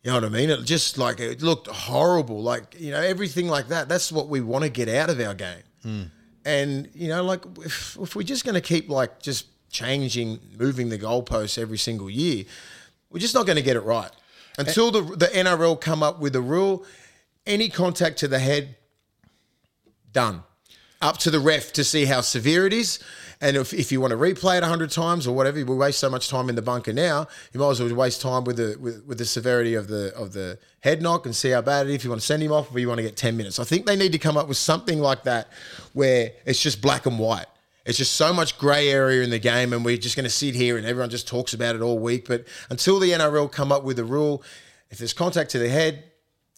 [0.02, 0.50] You know what I mean?
[0.50, 2.42] It just like it looked horrible.
[2.42, 3.88] Like, you know, everything like that.
[3.88, 5.62] That's what we want to get out of our game.
[5.82, 6.02] Hmm.
[6.44, 10.88] And, you know, like if, if we're just going to keep like just changing, moving
[10.88, 12.44] the goalposts every single year,
[13.10, 14.10] we're just not going to get it right.
[14.56, 16.84] Until the, the NRL come up with a rule,
[17.48, 18.76] any contact to the head,
[20.12, 20.42] done.
[21.00, 22.98] Up to the ref to see how severe it is.
[23.40, 26.10] And if, if you want to replay it 100 times or whatever, we waste so
[26.10, 29.04] much time in the bunker now, you might as well waste time with the with,
[29.06, 31.96] with the severity of the of the head knock and see how bad it is.
[31.96, 33.60] If you want to send him off or you want to get 10 minutes.
[33.60, 35.48] I think they need to come up with something like that
[35.92, 37.46] where it's just black and white.
[37.86, 40.54] It's just so much grey area in the game, and we're just going to sit
[40.54, 42.28] here and everyone just talks about it all week.
[42.28, 44.42] But until the NRL come up with a rule,
[44.90, 46.04] if there's contact to the head,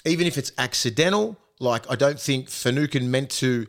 [0.04, 3.66] even if it's accidental, like I don't think Finucane meant to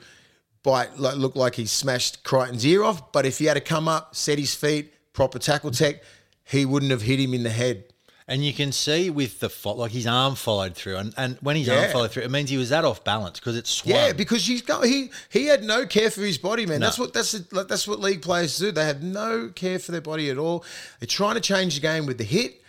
[0.64, 3.12] bite, like, look like he smashed Crichton's ear off.
[3.12, 6.04] But if he had to come up, set his feet, proper tackle tech,
[6.44, 7.86] he wouldn't have hit him in the head.
[8.28, 11.58] And you can see with the fo- like his arm followed through, and, and when
[11.58, 13.94] his arm followed through, it means he was that off balance because it swung.
[13.94, 16.80] Yeah, because he's got he he had no care for his body, man.
[16.80, 16.86] No.
[16.86, 18.72] That's what that's like, that's what league players do.
[18.72, 20.64] They have no care for their body at all.
[21.00, 22.61] They're trying to change the game with the hit,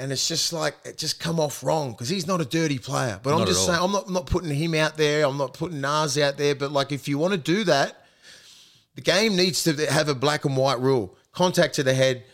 [0.00, 3.20] and it's just like it just come off wrong because he's not a dirty player.
[3.22, 5.24] But I'm just saying, I'm not I'm not putting him out there.
[5.26, 6.54] I'm not putting Nas out there.
[6.54, 8.04] But like, if you want to do that,
[8.96, 12.24] the game needs to have a black and white rule: contact to the head,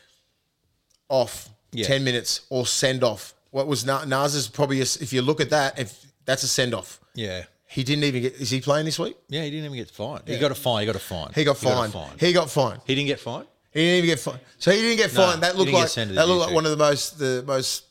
[1.09, 1.87] off, Yeah.
[1.87, 3.35] ten minutes, or send off.
[3.51, 4.79] What was Na- Nas's probably?
[4.81, 7.01] A, if you look at that, if that's a send off.
[7.15, 8.35] yeah, He didn't even get.
[8.35, 9.17] Is he playing this week?
[9.29, 9.43] yeah.
[9.43, 10.23] He didn't even get fined.
[10.27, 10.81] He got a fine.
[10.81, 11.33] He got a fine.
[11.35, 12.21] He got fined.
[12.21, 12.81] He got fined.
[12.87, 13.47] He didn't get fined.
[13.77, 14.41] He didn't even get fined.
[14.59, 15.43] So he didn't get No, fined.
[15.43, 16.55] that he looked didn't get like sent to that the looked like district.
[16.55, 17.85] one of the most the most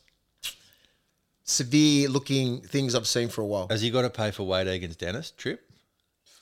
[1.44, 3.68] severe looking things I've seen for a while.
[3.70, 5.62] Has he got to pay for Wade Egan's dentist trip?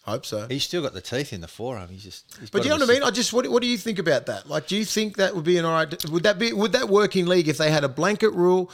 [0.05, 0.47] Hope so.
[0.49, 1.89] He's still got the teeth in the forearm.
[1.89, 2.25] He's just.
[2.39, 3.03] he's But got you know what I mean?
[3.03, 4.49] I just what, what do you think about that?
[4.49, 6.09] Like, do you think that would be an alright?
[6.11, 8.71] Would that be would that work in league if they had a blanket rule?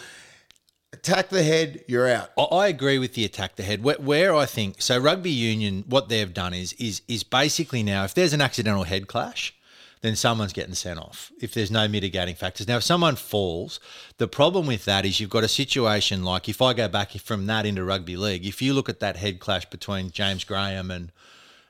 [0.92, 2.30] Attack the head, you're out.
[2.36, 3.80] I- I agree with the attack the head.
[3.84, 8.02] Where, where I think so, rugby union, what they've done is is is basically now
[8.04, 9.54] if there's an accidental head clash,
[10.02, 11.30] then someone's getting sent off.
[11.40, 13.80] If there's no mitigating factors, now if someone falls,
[14.18, 17.46] the problem with that is you've got a situation like if I go back from
[17.46, 21.12] that into rugby league, if you look at that head clash between James Graham and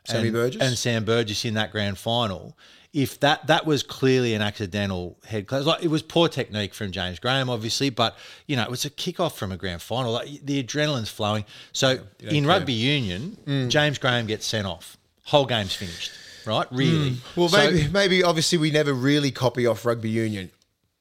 [0.05, 0.63] Sammy and, Burgess?
[0.63, 2.57] and Sam Burgess in that grand final.
[2.93, 6.91] If that that was clearly an accidental head clash, like it was poor technique from
[6.91, 8.17] James Graham, obviously, but
[8.49, 10.11] you know it was a kickoff from a grand final.
[10.13, 11.45] Like the adrenaline's flowing.
[11.73, 13.69] So in rugby union, Mm.
[13.69, 14.97] James Graham gets sent off.
[15.27, 16.11] Whole game's finished.
[16.47, 16.67] Right?
[16.71, 17.11] Really?
[17.13, 17.37] Mm.
[17.37, 20.51] Well, So- maybe maybe obviously we never really copy off rugby union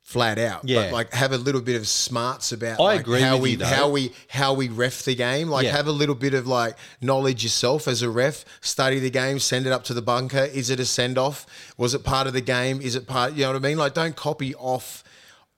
[0.01, 0.67] flat out.
[0.67, 0.85] Yeah.
[0.85, 3.63] But like have a little bit of smarts about I like, agree how we you,
[3.63, 5.49] how we how we ref the game.
[5.49, 5.75] Like Yeah.
[5.77, 8.43] have a little bit of like knowledge yourself as a ref.
[8.61, 9.37] Study the game.
[9.39, 10.45] Send it up to the bunker.
[10.45, 11.45] Is it a send off?
[11.77, 12.81] Was it part of the game?
[12.81, 13.33] Is it part?
[13.33, 13.77] You know what I mean?
[13.77, 15.03] Like don't copy off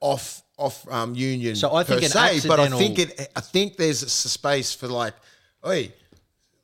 [0.01, 1.55] off off um, union.
[1.55, 3.31] So I think per se, but I think it.
[3.35, 5.13] I think there's a space for like,
[5.63, 5.93] hey,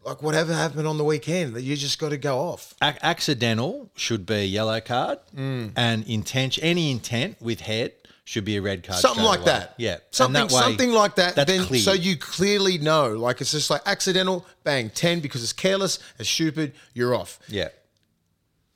[0.07, 2.73] like whatever happened on the weekend, that you just got to go off.
[2.81, 5.71] Ac- accidental should be a yellow card, Mm.
[5.75, 7.93] and intent any intent with head
[8.23, 8.99] should be a red card.
[8.99, 9.45] something like away.
[9.51, 9.73] that.
[9.77, 11.35] Yeah, something that way, something like that.
[11.35, 11.79] That's then clear.
[11.81, 16.29] so you clearly know, like it's just like accidental, bang, ten because it's careless, it's
[16.29, 17.39] stupid, you're off.
[17.47, 17.69] yeah.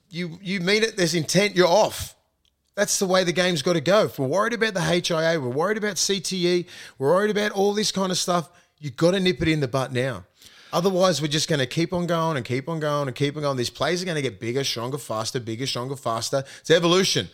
[0.10, 2.16] You you mean it, there's intent, you're off.
[2.76, 4.06] That's the way the game's got to go.
[4.06, 6.66] If we're worried about the HIA, we're worried about CTE,
[6.98, 8.50] we're worried about all this kind of stuff.
[8.80, 10.26] you've got to nip it in the butt now.
[10.74, 13.42] Otherwise, we're just going to keep on going and keep on going and keep on
[13.42, 13.58] going.
[13.58, 16.44] These plays are going to get bigger, stronger, faster, bigger, stronger, faster.
[16.62, 17.30] It's evolution.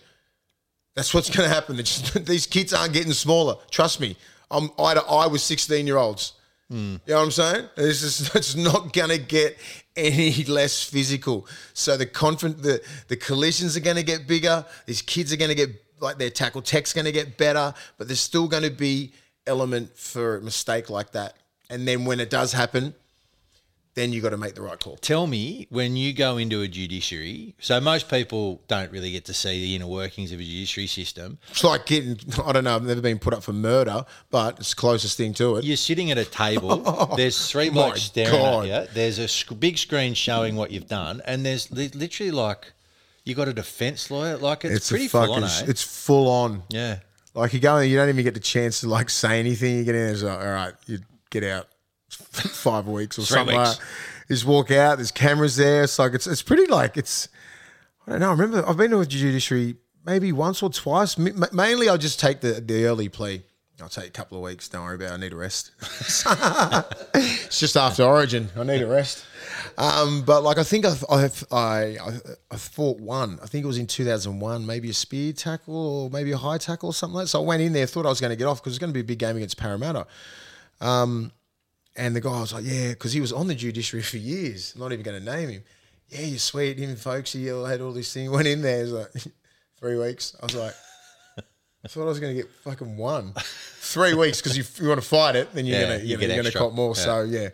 [0.96, 1.78] That's what's going to happen.
[1.78, 3.56] Just, these kids aren't getting smaller.
[3.70, 4.18] Trust me.
[4.50, 6.34] I'm eye to eye with 16 year olds.
[6.70, 6.96] Hmm.
[7.06, 7.70] You know what I'm saying?
[7.78, 9.58] It's just it's not going to get
[9.96, 11.48] any less physical.
[11.74, 14.66] So the confident the the collisions are going to get bigger.
[14.86, 15.70] These kids are going to get
[16.00, 19.14] like their tackle tech's going to get better, but there's still going to be
[19.46, 21.36] element for a mistake like that.
[21.70, 22.94] And then when it does happen,
[23.98, 24.96] then you've got to make the right call.
[24.98, 27.56] Tell me when you go into a judiciary.
[27.60, 31.40] So most people don't really get to see the inner workings of a judiciary system.
[31.50, 32.76] It's like getting I don't know.
[32.76, 35.66] I've never been put up for murder, but it's the closest thing to it.
[35.66, 36.78] You're sitting at a table.
[37.18, 38.68] There's three blokes staring God.
[38.68, 38.94] at you.
[38.94, 42.74] There's a sc- big screen showing what you've done, and there's li- literally like
[43.26, 44.38] you got a defense lawyer.
[44.38, 45.44] Like it's, a pretty full on.
[45.44, 45.64] Eh?
[45.66, 46.64] It's full on.
[46.70, 47.00] yeah.
[47.34, 49.78] Like you go in, you don't even get the chance to like say anything.
[49.78, 51.00] You get in it's like, all right, you
[51.32, 51.68] get out
[52.10, 53.58] five weeks or Three something.
[53.58, 53.80] weeks.
[54.28, 54.98] Just walk out.
[54.98, 55.84] There's cameras there.
[55.84, 57.30] It's like it's it's pretty like it's.
[58.06, 58.28] I don't know.
[58.30, 61.18] I remember I've been to a judiciary maybe once or twice.
[61.20, 63.44] M- mainly, I'll just take the the early plea.
[63.82, 64.68] I'll take a couple of weeks.
[64.70, 65.12] Don't worry about.
[65.12, 65.14] it.
[65.14, 65.72] I need a rest.
[67.14, 68.50] it's just after Origin.
[68.58, 69.26] I need a rest.
[69.78, 71.58] Um, but like I think I I I
[71.98, 72.20] I,
[72.52, 73.40] I fought one.
[73.44, 76.90] I think it was in 2001, maybe a spear tackle or maybe a high tackle
[76.90, 77.30] or something like that.
[77.30, 78.80] So I went in there, thought I was going to get off because it was
[78.80, 80.08] going to be a big game against Parramatta.
[80.82, 81.32] Um,
[81.98, 84.74] and the guy was like, "Yeah," because he was on the judiciary for years.
[84.76, 85.64] I'm not even going to name him.
[86.10, 86.78] Yeah, you're sweet.
[86.78, 88.32] Him folks, he had all this thing.
[88.38, 89.12] Went in there, it like
[89.80, 90.36] three weeks.
[90.42, 90.74] I was like,
[91.84, 93.34] I thought I was going to get fucking one.
[93.80, 96.18] Three weeks because if you want to fight it, then you're Yeah, going to you
[96.18, 96.90] you're, going to cop more.
[96.90, 97.02] Yeah.
[97.04, 97.50] So yeah,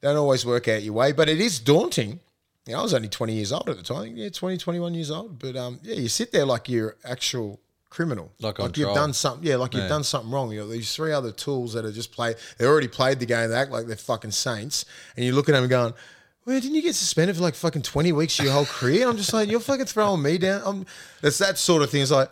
[0.00, 2.20] don't always work out your way, but it is daunting.
[2.66, 4.16] You know, I was only 20 years old at the time.
[4.16, 5.40] Yeah, 20, 21 years old.
[5.40, 7.58] But um, yeah, you sit there like you're actual
[7.96, 8.30] criminal.
[8.40, 8.94] Like on you've trial.
[8.94, 9.48] done something.
[9.48, 9.88] Yeah, like you've Yeah.
[9.88, 10.52] done something wrong.
[10.52, 12.36] You know, these three other tools that are just played.
[12.58, 13.48] They already played the game.
[13.48, 14.84] They act like they're fucking saints.
[15.16, 15.94] And you look at them going,
[16.44, 19.08] well, didn't you get suspended for like fucking 20 weeks of your whole career?
[19.08, 20.60] I'm just like, you're fucking throwing me down.
[20.66, 20.86] I'm,
[21.22, 22.02] it's that sort of thing.
[22.02, 22.30] It's like,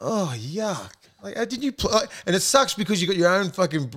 [0.00, 0.92] oh, yuck.
[1.24, 2.02] Like, uh, did you play?
[2.26, 3.92] And it sucks because you got your own fucking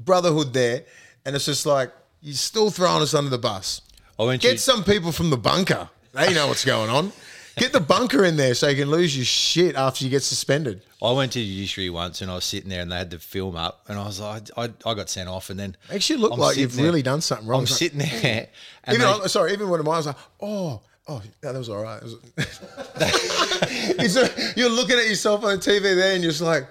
[0.00, 0.84] brotherhood there.
[1.26, 1.92] And it's just like,
[2.22, 3.82] you're still throwing us under the bus.
[4.18, 5.90] I went Get some people from the bunker.
[6.12, 7.12] They know what's going on.
[7.56, 10.82] Get the bunker in there so you can lose your shit after you get suspended.
[11.02, 13.18] I went to the judiciary once and I was sitting there and they had the
[13.18, 16.16] film up and I was like, I, I got sent off and then Makes you
[16.18, 17.58] look I'm like you've there- really done something wrong.
[17.60, 18.48] I'm It's like- sitting there
[18.84, 21.68] and even they- I- sorry, even one of mine was like, oh, oh, that was
[21.68, 22.00] all right.
[22.02, 22.16] It was-
[23.98, 26.66] It's a- you're looking at yourself on the TV there, and you're just like,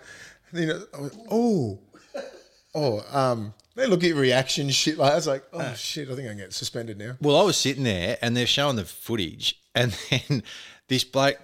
[0.54, 0.82] you know,
[1.30, 1.80] oh,
[2.74, 5.13] oh, um, they look at your reaction, shit like.
[5.17, 7.15] It's like, oh shit, I think I can get suspended now.
[7.22, 10.44] Well, I was sitting there and they're showing the footage, and then
[10.92, 11.40] this bloke,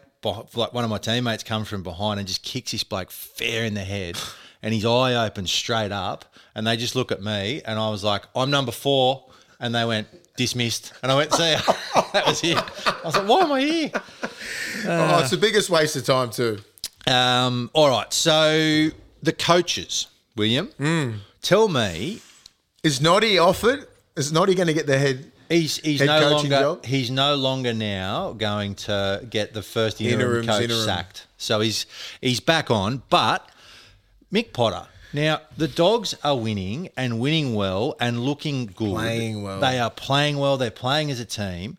[0.56, 3.74] like one of my teammates, comes from behind and just kicks this bloke fair in
[3.76, 4.18] the head,
[4.62, 8.04] and his eye opens straight up, and they just look at me, and I was
[8.04, 9.24] like, "I'm number four.
[9.60, 11.60] and they went dismissed, and I went, "See, ya."
[12.14, 13.92] that was it." I was like, "Why am I here?"
[14.86, 16.60] oh, it's the biggest waste of time too.
[17.08, 18.90] Um, all right, so
[19.24, 21.12] the coaches, William, Hmm.
[21.42, 22.20] tell me
[22.84, 23.88] Is Noddy offered?
[24.18, 25.32] Is Noddy going to get the head?
[25.50, 26.86] He's he's no longer job?
[26.86, 30.86] he's no longer now going to get the first interim Interims, coach interim.
[30.86, 31.28] sacked.
[31.38, 31.86] So he's
[32.22, 33.04] he's back on.
[33.10, 33.50] But
[34.32, 34.88] Mick Potter.
[35.14, 38.96] Now the dogs are winning and winning well and looking good.
[38.96, 39.60] Playing well.
[39.60, 40.58] They are playing well.
[40.58, 41.78] They're playing as a team.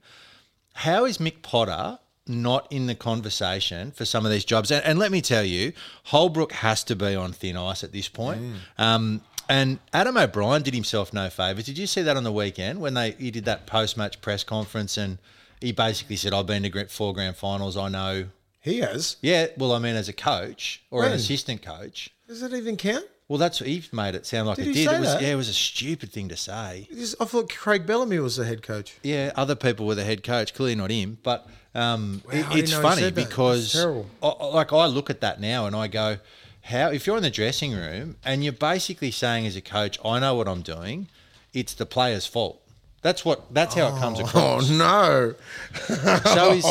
[0.75, 4.71] How is Mick Potter not in the conversation for some of these jobs?
[4.71, 5.73] And, and let me tell you,
[6.05, 8.41] Holbrook has to be on thin ice at this point.
[8.41, 8.55] Mm.
[8.79, 11.65] Um, and Adam O'Brien did himself no favours.
[11.65, 14.45] Did you see that on the weekend when they he did that post match press
[14.45, 15.19] conference and
[15.61, 17.77] he basically said, "I've been to four grand finals.
[17.77, 18.27] I know."
[18.61, 19.17] He has.
[19.23, 22.11] Yeah, well, I mean, as a coach or an assistant coach.
[22.27, 23.05] Does that even count?
[23.29, 24.95] Well, that's what he made it sound like Did it he did.
[24.95, 26.89] It was, yeah, it was a stupid thing to say.
[27.21, 28.97] I thought Craig Bellamy was the head coach.
[29.03, 31.19] Yeah, other people were the head coach, clearly not him.
[31.23, 34.07] But um, Wow, it, it's funny because, That's terrible.
[34.23, 36.17] I- I- like, I look at that now and I go,
[36.69, 36.91] "How?
[36.91, 40.35] If you're in the dressing room and you're basically saying as a coach, I know
[40.35, 41.09] what I'm doing,
[41.53, 42.63] it's the player's fault."
[43.01, 43.55] That's what.
[43.55, 44.69] That's how it comes Oh across.
[44.87, 45.35] no!
[46.25, 46.65] So is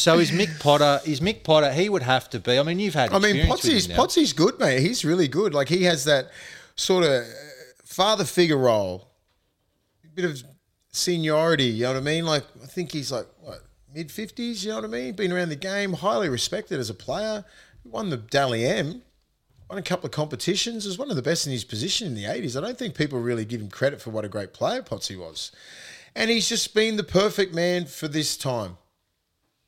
[0.00, 1.00] so is Mick Potter?
[1.06, 1.72] Is Mick Potter?
[1.72, 2.58] He would have to be.
[2.58, 3.12] I mean, you've had.
[3.12, 3.86] I mean, Potsy's.
[3.86, 4.80] Potsy's good, mate.
[4.80, 5.54] He's really good.
[5.54, 6.30] Like he has that
[6.74, 7.24] sort of
[7.84, 9.08] father figure role,
[10.04, 10.42] a bit of
[10.90, 11.64] seniority.
[11.64, 12.26] You know what I mean?
[12.26, 13.60] Like I think he's like what
[13.94, 14.64] mid fifties.
[14.64, 15.12] You know what I mean?
[15.14, 17.44] Been around the game, highly respected as a player.
[17.84, 19.02] Won the Dally M.
[19.68, 20.86] Won a couple of competitions.
[20.86, 22.56] Was one of the best in his position in the eighties.
[22.56, 25.52] I don't think people really give him credit for what a great player Potsy was,
[26.14, 28.78] and he's just been the perfect man for this time.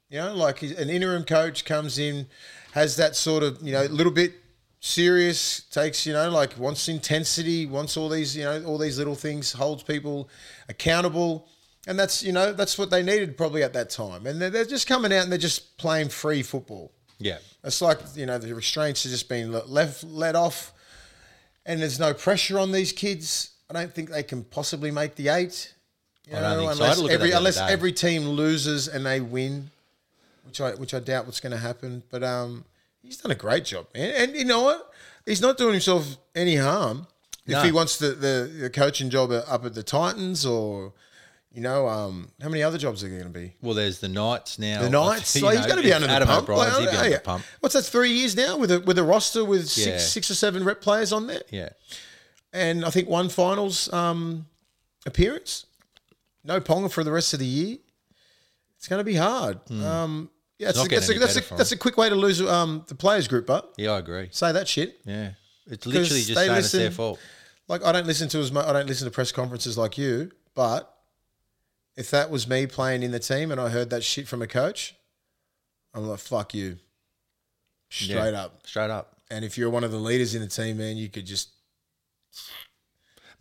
[0.08, 2.26] You know, like an interim coach comes in,
[2.72, 4.32] has that sort of, you know, little bit
[4.80, 9.14] serious, takes, you know, like wants intensity, wants all these, you know, all these little
[9.14, 10.28] things, holds people
[10.68, 11.46] accountable.
[11.86, 14.26] And that's, you know, that's what they needed probably at that time.
[14.26, 16.92] And they're, they're just coming out and they're just playing free football.
[17.18, 17.38] Yeah.
[17.62, 20.72] It's like, you know, the restraints are just being left, let off.
[21.66, 23.50] And there's no pressure on these kids.
[23.68, 25.74] I don't think they can possibly make the eight.
[26.26, 26.84] You I so.
[26.84, 29.70] Unless to every that the other unless every team loses and they win,
[30.44, 32.02] which I which I doubt what's going to happen.
[32.10, 32.64] But um,
[33.02, 34.14] he's done a great job, man.
[34.16, 34.90] And you know what?
[35.26, 37.06] He's not doing himself any harm
[37.46, 40.92] if he wants the, the the coaching job up at the Titans or.
[41.52, 43.54] You know, um, how many other jobs are there going to be?
[43.60, 44.82] Well, there's the Knights now.
[44.82, 46.48] The Knights, like, he's going to be under Adam the pump.
[46.48, 47.44] Like, he'd be under the pump.
[47.58, 47.82] What's that?
[47.82, 49.98] Three years now with a with a roster with six Yeah.
[49.98, 51.70] six or seven rep players on there, Yeah.
[52.52, 54.46] and I think one finals um,
[55.06, 55.66] appearance.
[56.44, 57.78] No Ponga for the rest of the year.
[58.78, 59.58] It's going to be hard.
[59.70, 60.82] Um, yeah, it's Hmm.
[60.82, 62.14] not a, getting that's, a, any that's, better a, for that's a quick way to
[62.14, 63.46] lose um, the players group.
[63.46, 64.28] But Yeah, I agree.
[64.30, 65.00] say that shit.
[65.04, 65.32] Yeah.
[65.66, 67.18] It's literally just they saying it's their listen- fault.
[67.68, 68.66] Like I don't listen to as much.
[68.66, 70.30] I don't listen to press conferences like you.
[70.54, 70.92] But
[71.96, 74.46] if that was me playing in the team and I heard that shit from a
[74.46, 74.94] coach,
[75.94, 76.78] I'm like, fuck you.
[77.90, 78.42] Straight Yeah.
[78.44, 78.66] up.
[78.66, 79.16] Straight up.
[79.30, 81.50] And if you're one of the leaders in the team, man, you could just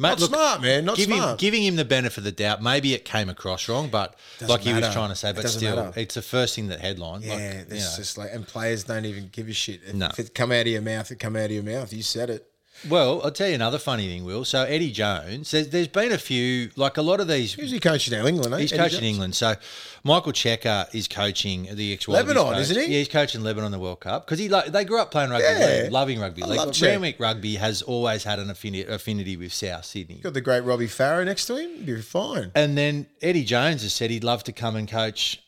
[0.01, 0.85] Mate, not look, smart, man.
[0.85, 1.39] Not him, smart.
[1.39, 2.63] giving him the benefit of the doubt.
[2.63, 5.59] Maybe it came across wrong, but Doesn't like he was trying to say, but doesn't
[5.59, 5.99] still, matter.
[5.99, 7.25] it's the first thing that headlined.
[7.25, 7.93] yeah, like, it's you know.
[7.97, 9.81] just like, and players don't even give a shit.
[9.85, 10.05] If, No.
[10.07, 11.91] if it come out of your mouth, it come out of your mouth.
[11.91, 12.48] You said it.
[12.87, 14.45] Well, I'll tell you another funny thing, Will.
[14.45, 17.53] So Eddie Jones, there's, there's been a few, like a lot of these.
[17.53, 18.25] Who's he coaching now?
[18.25, 18.59] England, eh?
[18.59, 19.09] He's Eddie coaching Jones?
[19.11, 19.35] England.
[19.35, 19.55] So
[20.03, 22.83] Michael Cheika is coaching the ex Lebanon, isn't he?
[22.83, 25.45] Yeah, he's coaching Lebanon the World Cup because he lo- they grew up playing rugby
[25.49, 25.81] Yeah.
[25.83, 26.57] league, loving rugby I league.
[26.57, 26.81] love.
[26.81, 30.15] Randwick Rugby has always had an affinity, affinity with South Sydney.
[30.15, 31.83] Got the great Robbie Farah next to him.
[31.83, 32.51] You're fine.
[32.55, 35.41] And then Eddie Jones has said he'd love to come and coach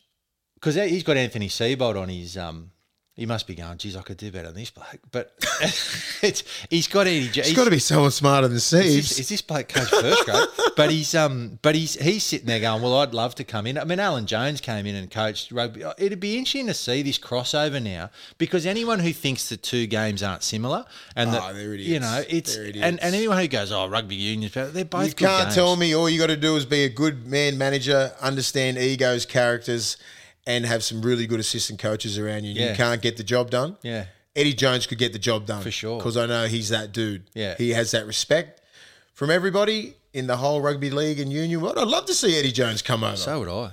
[0.55, 2.35] because he's got Anthony Seibold on his.
[2.37, 2.71] Um,
[3.21, 4.99] he must be going, geez, I could do better than this bloke.
[5.11, 5.31] But
[6.23, 7.27] it's he's got Eddie.
[7.29, 9.19] Jo- It's got to be someone smarter than Is this, Seeves.
[9.19, 10.47] is this bloke coach first grade?
[10.75, 13.77] but he's um, but he's he's sitting there going, well, I'd love to come in.
[13.77, 15.83] I mean, Alan Jones came in and coached rugby.
[15.99, 20.23] It'd be interesting to see this crossover now because anyone who thinks the two games
[20.23, 23.71] aren't similar and that Oh, they're you know it's They're and, and anyone who goes,
[23.71, 25.55] oh, rugby union's better, they're both You can't games.
[25.55, 29.25] tell me all you got to do is be a good man manager, understand egos,
[29.27, 29.97] characters,
[30.47, 32.53] and have some really good assistant coaches around you.
[32.53, 32.71] Yeah.
[32.71, 33.77] You can't get the job done.
[33.81, 34.05] Yeah.
[34.35, 35.97] Eddie Jones could get the job done For sure.
[35.97, 37.23] because I know he's that dude.
[37.33, 37.55] Yeah.
[37.57, 38.61] he has that respect
[39.13, 41.61] from everybody in the whole rugby league and union.
[41.61, 41.77] world.
[41.77, 43.17] I'd love to see Eddie Jones come over.
[43.17, 43.71] So would I.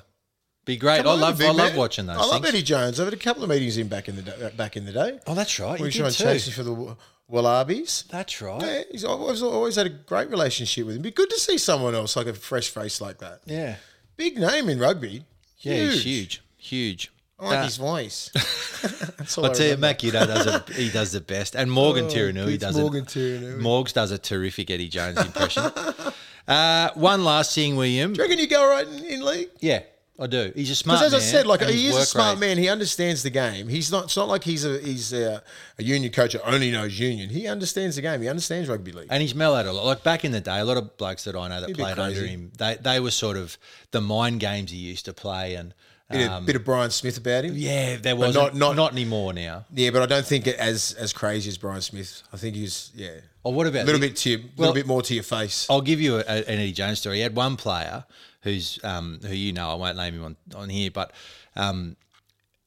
[0.65, 0.99] Be great.
[0.99, 2.45] Come I love I love watching those I love.
[2.45, 3.01] Eddie Jones.
[3.01, 5.19] I've had a couple of meetings in back in the day, back in the day.
[5.27, 5.81] Oh, that's right.
[5.81, 6.97] we were try and did chase for the
[7.29, 8.05] Wallabies.
[8.11, 8.61] That's right.
[8.61, 11.03] Yeah, he's always, always had a great relationship with him.
[11.03, 13.41] Be good to see someone else like a fresh face like that.
[13.45, 13.77] Yeah.
[14.17, 15.25] Big name in rugby.
[15.59, 16.43] Yeah, he's huge.
[16.59, 17.11] Huge.
[17.41, 18.31] I like his voice.
[19.17, 19.87] That's all I'll I tell you, remember.
[19.87, 22.09] Mac, you know, does he does the best, and Morgan Oh,
[22.47, 23.59] Keith does Morgan it.
[23.61, 25.63] Morgs does a terrific Eddie Jones impression.
[26.49, 28.13] uh, one last thing, William.
[28.13, 29.51] Do you reckon you go right in, in league?
[29.61, 29.83] Yeah,
[30.19, 30.51] I do.
[30.57, 31.21] He's a smart Because man.
[31.21, 32.59] as I said, like he is a smart rate- man.
[32.59, 33.69] He understands the game.
[33.69, 34.05] He's not.
[34.05, 35.41] It's not like he's a he's a,
[35.79, 37.31] a union coach that only knows union.
[37.31, 38.21] He understands the game.
[38.21, 39.07] He understands rugby league.
[39.11, 39.85] And he's mellowed a lot.
[39.87, 42.01] Like back in the day, a lot of blokes that I know that He'd played
[42.01, 43.57] under him, they they were sort of
[43.93, 45.73] the mind games he used to play, and
[46.11, 47.53] Bit, of- um, bit of Brian Smith about him.
[47.55, 49.67] yeah, there was not- not, not- anymore now.
[49.75, 52.23] Yeah, but I don't think it as as crazy as Brian Smith.
[52.33, 53.11] I think he's yeah.
[53.43, 55.23] Or what about A little the- bit to your, Well- little bit more to your
[55.23, 55.67] face.
[55.69, 57.17] I'll give you a, a- an Eddie Jones story.
[57.17, 58.05] He had one player
[58.43, 61.13] who's um, who you know I won't name him on, on here, but
[61.57, 61.97] um,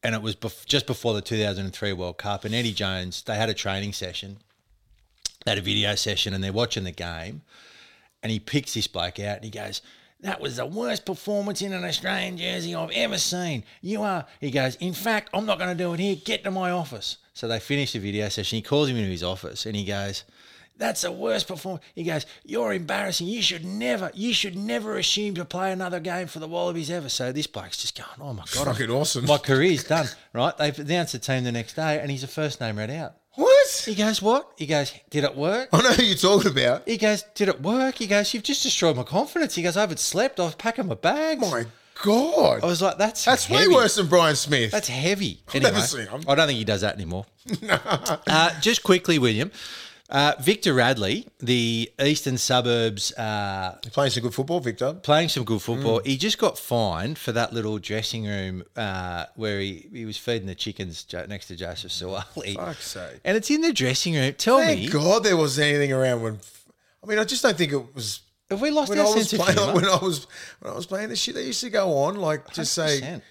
[0.03, 2.45] and it was bef- just before the 2003 World Cup.
[2.45, 4.37] And Eddie Jones, they had a training session,
[5.45, 7.41] they had a video session, and they're watching the game.
[8.21, 9.81] And he picks this bloke out, and he goes.
[10.21, 13.63] That was the worst performance in an Australian jersey I've ever seen.
[13.81, 14.25] You are.
[14.39, 16.15] He goes, In fact, I'm not going to do it here.
[16.15, 17.17] Get to my office.
[17.33, 18.57] So they finish the video session.
[18.57, 20.23] He calls him into his office and he goes,
[20.77, 21.83] That's the worst performance.
[21.95, 23.25] He goes, You're embarrassing.
[23.25, 27.09] You should never, you should never assume to play another game for the Wallabies ever.
[27.09, 28.67] So this bloke's just going, Oh my God.
[28.67, 29.25] I'm- Fucking awesome.
[29.25, 30.07] My career's done.
[30.33, 30.55] Right?
[30.55, 33.15] They've announced the team the next day and he's a first name read out.
[33.35, 33.83] What?
[33.85, 34.51] He goes, what?
[34.57, 35.69] He goes, did it work?
[35.71, 36.87] I know who you're talking about.
[36.87, 37.95] He goes, did it work?
[37.95, 39.55] He goes, you've just destroyed my confidence.
[39.55, 40.39] He goes, I haven't slept.
[40.39, 41.41] I was packing my bags.
[41.41, 41.65] My
[42.03, 42.63] God.
[42.63, 44.71] I was like, that's That's way worse than Brian Smith.
[44.71, 45.41] That's heavy.
[45.53, 46.23] I've never seen him.
[46.27, 47.25] I don't think he does that anymore.
[47.69, 49.51] uh, just quickly, William.
[50.11, 54.93] Uh, Victor Radley, the eastern suburbs, uh, Playing some good football, Victor.
[54.95, 56.01] playing some good football.
[56.01, 56.05] Mm.
[56.07, 60.47] He just got fined for that little dressing room uh, where he, he was feeding
[60.47, 62.55] the chickens next to Joseph Suaalii.
[62.55, 63.21] Fuck's sake.
[63.23, 64.33] And it's in the dressing room.
[64.33, 66.39] Tell me, Thank God there wasn't anything around when.
[67.03, 68.19] I mean, I just don't think it was.
[68.49, 69.73] have we lost When our I was sense of playing, humour?
[69.75, 70.27] when I was
[70.59, 73.21] when I was playing the shit that used to go on, like just say, 100%.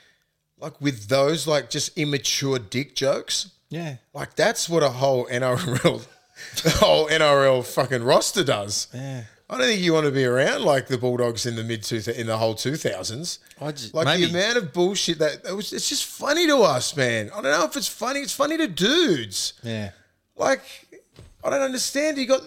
[0.60, 3.96] like with those like just immature dick jokes, Yeah.
[4.14, 6.04] like that's what a whole NRL,
[6.62, 8.88] the whole NRL fucking roster does.
[8.94, 9.24] Yeah.
[9.48, 12.00] I don't think you want to be around like the Bulldogs in the mid two
[12.16, 13.40] in the whole two thousands.
[13.60, 13.76] Like
[14.06, 17.30] maybe- the amount of bullshit that it was, it's just funny to us, man.
[17.30, 18.20] I don't know if it's funny.
[18.20, 19.54] It's funny to dudes.
[19.64, 19.90] Yeah.
[20.36, 20.62] Like,
[21.42, 22.16] I don't understand.
[22.16, 22.42] You got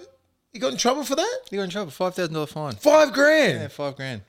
[0.54, 1.40] you got in trouble for that?
[1.52, 1.92] You got in trouble.
[1.92, 2.76] Five thousand dollar fine.
[2.76, 3.60] Five grand.
[3.60, 4.22] Yeah, five grand.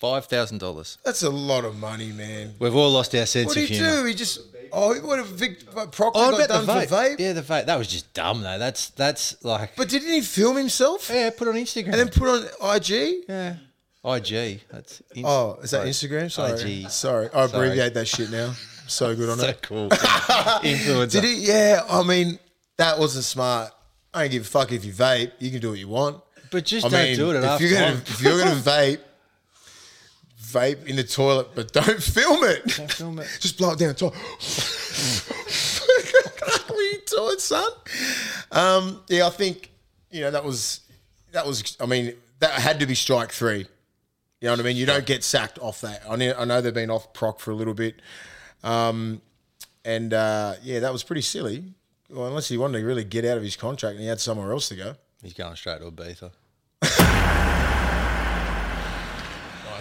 [0.00, 0.98] Five thousand dollars.
[1.04, 2.54] That's a lot of money, man.
[2.60, 4.02] We've all lost our sense What of did he humour.
[4.02, 4.04] do?
[4.06, 4.40] He just
[4.72, 7.18] oh, what a Vic uh, Proctor Oh, got done for vape?
[7.20, 7.66] Yeah, the vape.
[7.66, 8.58] That was just dumb though.
[8.58, 9.76] That's that's like.
[9.76, 11.84] But didn't he film himself yeah, put on Instagram.
[11.86, 13.24] and then put on IG?
[13.28, 13.56] yeah.
[14.04, 14.62] IG.
[14.70, 15.00] That's.
[15.14, 16.30] Inst- Oh, is that Instagram?
[16.30, 16.90] Sorry, IG.
[16.90, 17.28] sorry.
[17.32, 18.46] I abbreviate that shit now.
[18.48, 19.62] I'm so good on So it.
[19.62, 19.88] cool.
[19.90, 21.10] Influencer.
[21.12, 21.46] Did he?
[21.46, 21.82] Yeah.
[21.88, 22.38] I mean,
[22.78, 23.72] that wasn't smart.
[24.14, 25.32] I don't give a fuck if you vape.
[25.38, 26.20] You can do what you want.
[26.50, 28.98] But just I don't mean, do it at if you're gonna if you're gonna vape,
[30.52, 32.76] vape in the toilet, but don't film it.
[32.76, 33.28] Don't film it.
[33.40, 33.94] Just blow it down.
[33.94, 34.14] Talk.
[36.68, 37.70] what are you doing, son?
[38.50, 39.70] Um, yeah, I think
[40.10, 40.80] you know that was
[41.32, 41.76] that was.
[41.80, 43.66] I mean, that had to be strike three.
[44.40, 44.76] You know what I mean?
[44.76, 46.02] You don't get sacked off that.
[46.08, 48.02] I know, I know they've been off proc for a little bit,
[48.64, 49.22] um,
[49.84, 51.74] and uh, yeah, that was pretty silly.
[52.10, 54.52] Well, unless he wanted to really get out of his contract and he had somewhere
[54.52, 54.96] else to go.
[55.22, 56.32] He's going straight to Ibiza.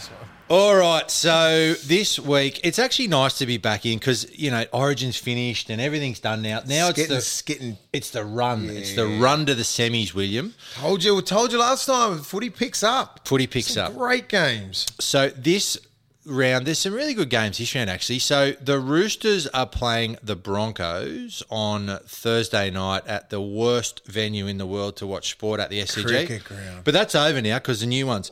[0.02, 0.30] Nice one.
[0.50, 4.66] All right, so this week it's actually nice to be back in because you know
[4.74, 6.62] Origin's finished and everything's done now.
[6.66, 8.70] Now it's getting, the it's it's the run.
[8.70, 10.54] It's the run to the semis, William.
[10.76, 12.20] Told you, told you last time.
[12.20, 13.26] Footy picks up.
[13.26, 13.98] Footy picks Some up.
[13.98, 14.88] Great games.
[15.00, 15.78] So this
[16.26, 18.20] round, there's some really good games this round actually.
[18.20, 24.58] So the Roosters are playing the Broncos on Thursday night at the worst venue in
[24.58, 26.04] the world to watch sport at the SCG.
[26.04, 26.82] Cricket ground.
[26.84, 28.32] But that's over now because the new one's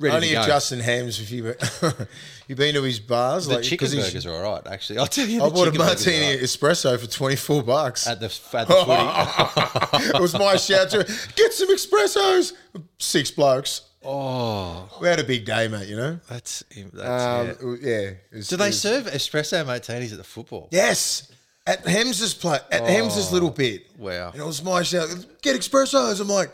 [0.00, 0.40] ready Only to go.
[0.42, 1.54] if Justin Hemmes, if you
[2.48, 4.98] you been to his bars, the like chicken 'cause he's- burgers are all right, actually.
[4.98, 5.42] I'll tell you.
[5.42, 6.40] I the bought a chicken burgers are martini right.
[6.44, 8.06] espresso for twenty four bucks.
[8.06, 10.08] at the at the footy.
[10.16, 10.98] it was my shout to
[11.36, 12.52] get some espressos.
[12.98, 13.82] Six blokes.
[14.04, 15.88] oh, We had a big day, mate.
[15.88, 16.20] You know.
[16.28, 17.52] that's that's Um, yeah.
[17.52, 17.98] it was- yeah.
[17.98, 20.68] it was- Do it they was- serve espresso martinis at the football?
[20.70, 21.30] Yes.
[21.66, 23.88] At Hemmes's play, at Hemmes's little bit.
[24.00, 24.30] Oh, wow.
[24.32, 25.08] And it was my shout.
[25.42, 26.18] Get espressos.
[26.18, 26.50] I'm like,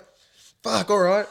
[0.64, 1.26] fuck, all right.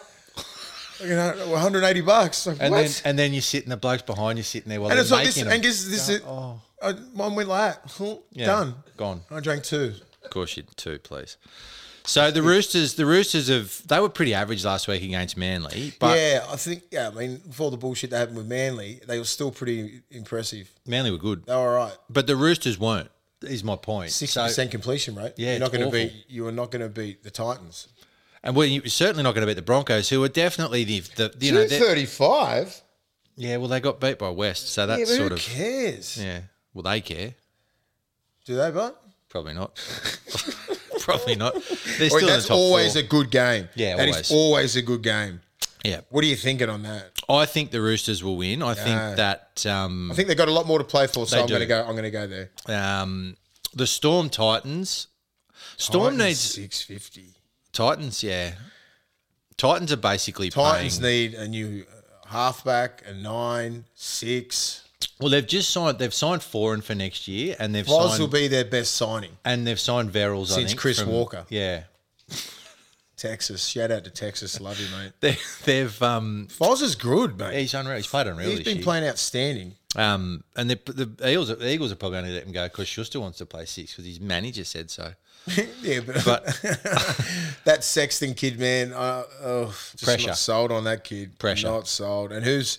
[1.01, 2.45] You know, 180 bucks.
[2.47, 2.81] Like, And what?
[2.85, 5.11] then and then you're sitting, the blokes behind you sitting there while And they're it's
[5.11, 5.69] like this, making and them.
[5.69, 6.61] guess this is, oh.
[6.81, 8.21] uh, mine went like that.
[8.31, 8.75] Yeah, Done.
[8.97, 9.21] gone.
[9.31, 9.93] I drank two.
[10.23, 11.37] Of course, you two, please.
[12.05, 16.17] So the Roosters, the Roosters have they were pretty average last week against Manly, but
[16.17, 19.23] yeah, I think, yeah, I mean, before the bullshit that happened with Manly, they were
[19.25, 20.69] still pretty impressive.
[20.85, 21.97] Manly were good, They were all right.
[22.09, 23.09] but the Roosters weren't.
[23.41, 24.09] Is my point.
[24.11, 25.33] 60% So, completion rate.
[25.35, 25.99] Yeah, You're not going to awful.
[25.99, 27.89] beat, you are not going to beat the Titans.
[28.43, 31.33] And well, you're certainly not going to beat the Broncos, who are definitely the, the
[31.39, 32.81] you know, they're- 235?
[33.35, 33.57] yeah.
[33.57, 36.17] Well, they got beat by West, so Yeah, that's but sort who of cares?
[36.23, 36.41] yeah.
[36.73, 37.35] Well, they care.
[38.45, 39.01] Do they, but?
[39.29, 39.75] Probably not.
[40.99, 41.53] Probably not.
[41.97, 43.01] They're still that's always four.
[43.01, 43.67] a good game.
[43.75, 44.31] Yeah, That is always.
[44.31, 45.41] always a good game.
[45.83, 46.01] yeah.
[46.09, 47.21] What are you thinking on that?
[47.29, 48.61] I think the Roosters will win.
[48.61, 51.39] I think that um, I think they've got a lot more to play for, so
[51.41, 51.79] I'm going to go.
[51.81, 52.49] I'm going to go there.
[52.67, 53.35] um,
[53.73, 55.07] the Storm Titans.
[55.77, 57.32] Storm needs six fifty.
[57.73, 58.23] Titans.
[58.23, 58.53] Yeah,
[59.57, 61.31] Titans are basically Titans playing.
[61.31, 61.85] need a new
[62.27, 64.79] halfback, a nine, six.
[65.19, 65.99] Well, they've just signed.
[65.99, 69.31] They've signed Foran for next year, and they've Voz signed will be their best signing.
[69.43, 71.45] and they've signed Verrills Since think, Chris from- Walker.
[71.49, 71.83] Yeah,
[73.17, 73.65] Texas.
[73.67, 74.59] Shout out to Texas.
[74.59, 75.11] Love you, mate.
[75.19, 77.59] they, they've um, Foz is good, mate.
[77.59, 77.97] he's unreal.
[77.97, 78.83] He's played unreal He's been year.
[78.83, 79.75] playing outstanding.
[79.95, 82.87] Um, and the, the Eagles, the Eagles are probably going to let him go because
[82.87, 85.13] Schuster wants to play six because his manager said so.
[85.81, 86.43] yeah, but, But
[87.65, 90.27] that Sexton kid, man, uh, oh, just Pressure.
[90.27, 91.37] not sold on that kid.
[91.37, 91.67] Pressure.
[91.67, 92.31] not sold.
[92.31, 92.77] And who's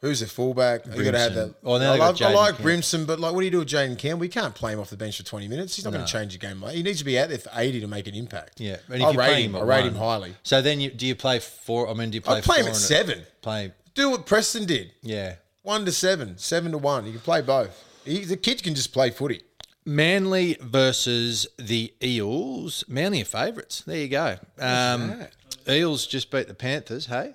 [0.00, 0.86] who's the fullback?
[0.86, 1.54] You got to have that.
[1.64, 2.56] Oh, now I, love, I like.
[2.58, 4.20] Brimson, but like, what do you do with Jaden Campbell?
[4.20, 5.74] We can't play him off the bench for twenty minutes.
[5.74, 6.62] He's not going to change the game.
[6.70, 8.60] He needs to be out there for eighty to make an impact.
[8.60, 9.56] yeah, and if I you rate him.
[9.56, 10.34] I rate one- him highly.
[10.44, 11.88] So then, you do you play four?
[11.88, 12.36] I mean, do you play?
[12.36, 13.24] I'd play him at seven.
[13.42, 14.92] Play, Do what Preston did.
[15.02, 15.34] yeah.
[15.64, 17.04] One to seven, seven to one.
[17.04, 17.84] You can play both.
[18.04, 19.42] He, the kid can just play footy.
[19.88, 22.84] Manly versus the Eels.
[22.88, 23.80] Manly are favourites.
[23.86, 24.36] There you go.
[24.58, 25.24] Um,
[25.66, 27.06] Eels just beat the Panthers.
[27.06, 27.34] Hey,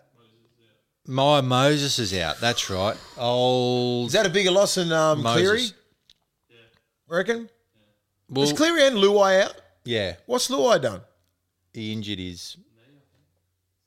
[1.07, 2.39] my Moses is out.
[2.39, 2.95] That's right.
[3.17, 5.57] Old Is that a bigger loss than um, Cleary?
[5.57, 5.73] Moses.
[7.07, 7.49] Reckon?
[8.29, 9.55] Well, Is Cleary and Luai out?
[9.83, 11.01] yeah, What's Luai done?
[11.73, 12.55] he injured his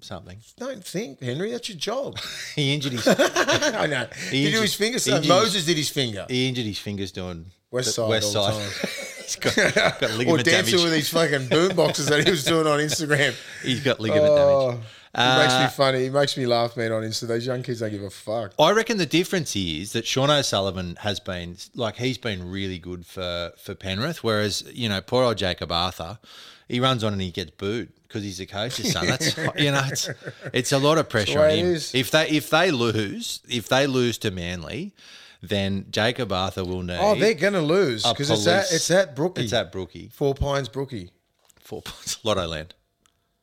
[0.00, 0.38] something.
[0.56, 1.50] Don't think, Henry.
[1.52, 2.18] That's your job.
[2.56, 4.08] He injured his I know.
[4.30, 4.94] He Did do injured- his finger?
[4.94, 6.26] he So injured Moses did his finger.
[6.28, 7.46] he injured his fingers doing
[7.77, 8.70] West side West all the time.
[9.22, 10.72] he's got, got or dancing damage.
[10.85, 13.35] with these fucking boom boxes that he was doing on Instagram.
[13.62, 14.85] He's got ligament Oh, damage.
[15.16, 16.03] he makes me Uh, funny.
[16.05, 17.27] He makes me laugh, man, on Insta.
[17.27, 18.53] Those young kids don't give a fuck.
[18.59, 23.07] I reckon the difference is that Sean O'Sullivan has been like he's been really good
[23.07, 26.18] for for Penrith, whereas you know poor old Jacob Arthur,
[26.68, 29.07] he runs on and he gets booed because he's the coach's son.
[29.07, 30.09] That's you know it's
[30.53, 31.74] it's a lot of pressure on him.
[31.74, 34.93] If they if they lose if they lose to Manly,
[35.43, 36.99] then Jacob Arthur will need.
[37.01, 39.45] Oh, they're gonna lose a because it's at it's at Brookie.
[39.45, 40.11] It's at Brookie.
[40.12, 41.11] Four Pines Brookie.
[41.61, 42.18] Four points.
[42.24, 42.74] Lotto land.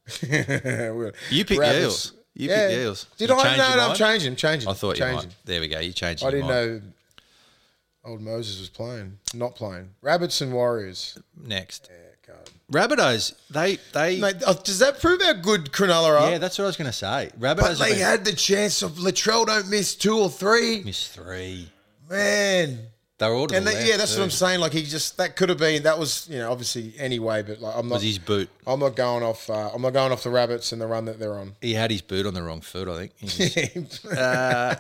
[0.22, 2.14] you pick Eels.
[2.34, 3.08] You pick the Eels.
[3.18, 3.58] Did You I?
[3.58, 4.36] No, no, I'm changing.
[4.36, 4.70] Changing.
[4.70, 5.28] I thought you might.
[5.46, 5.80] There we go.
[5.80, 6.24] You changed.
[6.24, 6.82] I didn't know.
[8.06, 9.92] Old Moses was playing, not playing.
[10.02, 11.18] Rabbits and Warriors.
[11.42, 11.90] Next,
[12.28, 12.50] God.
[12.70, 13.34] Rabbitohs.
[13.50, 14.20] They they.
[14.20, 16.32] Mate, oh, does that prove how good Cronulla are?
[16.32, 17.30] yeah, that's what I was going to say.
[17.40, 17.56] Rabbitohs.
[17.60, 20.84] but they been- had the chance of Latrell don't miss two or three.
[20.84, 21.70] Miss three.
[22.10, 22.80] Man,
[23.18, 24.24] They were all to and the that, yeah, that's what too.
[24.24, 24.60] I'm saying.
[24.60, 27.76] Like he just that could have been that was you know obviously anyway, but like
[27.76, 27.96] I'm not.
[27.96, 28.50] Was his boot?
[28.68, 29.50] I'm not going off.
[29.50, 31.56] Uh, I'm not going off the rabbits and the run that they're on.
[31.62, 33.20] He had his boot on the wrong foot, I think.
[33.20, 34.76] He was- uh,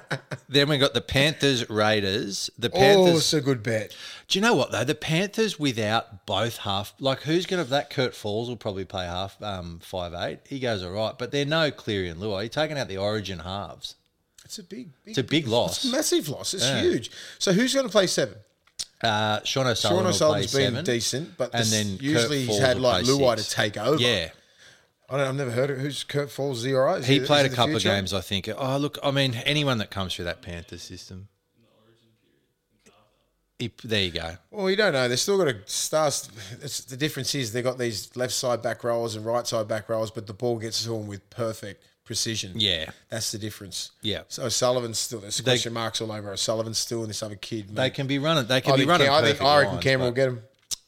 [0.49, 2.49] then we got the Panthers Raiders.
[2.57, 3.17] The oh, Panthers.
[3.17, 3.95] it's a good bet.
[4.28, 4.84] do you know what though?
[4.84, 7.89] The Panthers without both half, like who's going to that?
[7.89, 10.39] Kurt Falls will probably play half um, five eight.
[10.47, 12.41] He goes all right, but they're no Cleary and Luai.
[12.41, 13.95] You're taking out the Origin halves.
[14.45, 15.83] It's a big, big It's a big loss.
[15.83, 16.53] It's a massive loss.
[16.53, 16.81] It's Yeah.
[16.81, 17.11] huge.
[17.39, 18.35] So who's going to play seven?
[19.01, 20.85] Uh, Sean Sean O'Sullivan play O'Sullivan's been seven.
[20.85, 24.01] decent, but and then usually he's had like Luai to take over.
[24.01, 24.29] Yeah,
[25.09, 25.27] I don't.
[25.27, 26.59] I've never heard of who's Kurt Falls.
[26.59, 26.99] Is he all right?
[27.01, 28.13] Is he is played a couple of games.
[28.13, 28.47] I think.
[28.55, 31.27] Oh look, I mean, anyone that comes through that Panther system.
[33.59, 34.37] He, there you go.
[34.51, 35.07] Well, you don't know.
[35.07, 36.29] They've still got a stars.
[36.61, 39.89] It's, the difference is they've got these left side back rows and right side back
[39.89, 42.54] rows, but the ball gets to them with perfect precision.
[42.56, 42.89] Yeah.
[43.10, 43.91] That's the difference.
[44.01, 44.24] Yeah.
[44.28, 46.36] So Sullivan's still, there's They- question marks all over.
[46.38, 47.76] Sullivan's still and this other kid.
[47.76, 48.45] They can be running.
[48.47, 49.08] They can I be running.
[49.08, 50.43] Cam- I, think, I reckon Cameron will get him.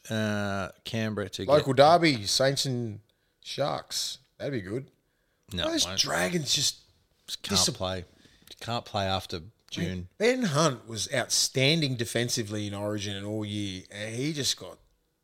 [0.10, 3.00] uh, Canberra to Local derby, Saints and
[3.44, 4.20] Sharks.
[4.38, 4.88] That'd be good.
[5.54, 5.86] no, Those.
[5.96, 6.78] Dragons just.
[7.42, 8.06] can't dis- play.
[8.60, 9.42] Can't play after
[9.72, 10.08] June.
[10.18, 14.78] Ben Hunt was outstanding defensively in Origin and all year, and he just got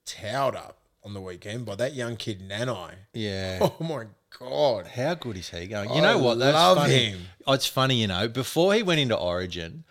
[0.06, 2.94] towed up on the weekend by that young kid Nanai.
[3.14, 3.60] Yeah.
[3.80, 4.06] Oh my
[4.40, 4.88] god!
[4.88, 5.90] How good is he going?
[5.90, 6.40] You I know what?
[6.40, 6.94] That's love funny.
[7.12, 7.22] him.
[7.48, 8.28] Oh, it's funny, you know.
[8.28, 9.84] Before he went into Origin,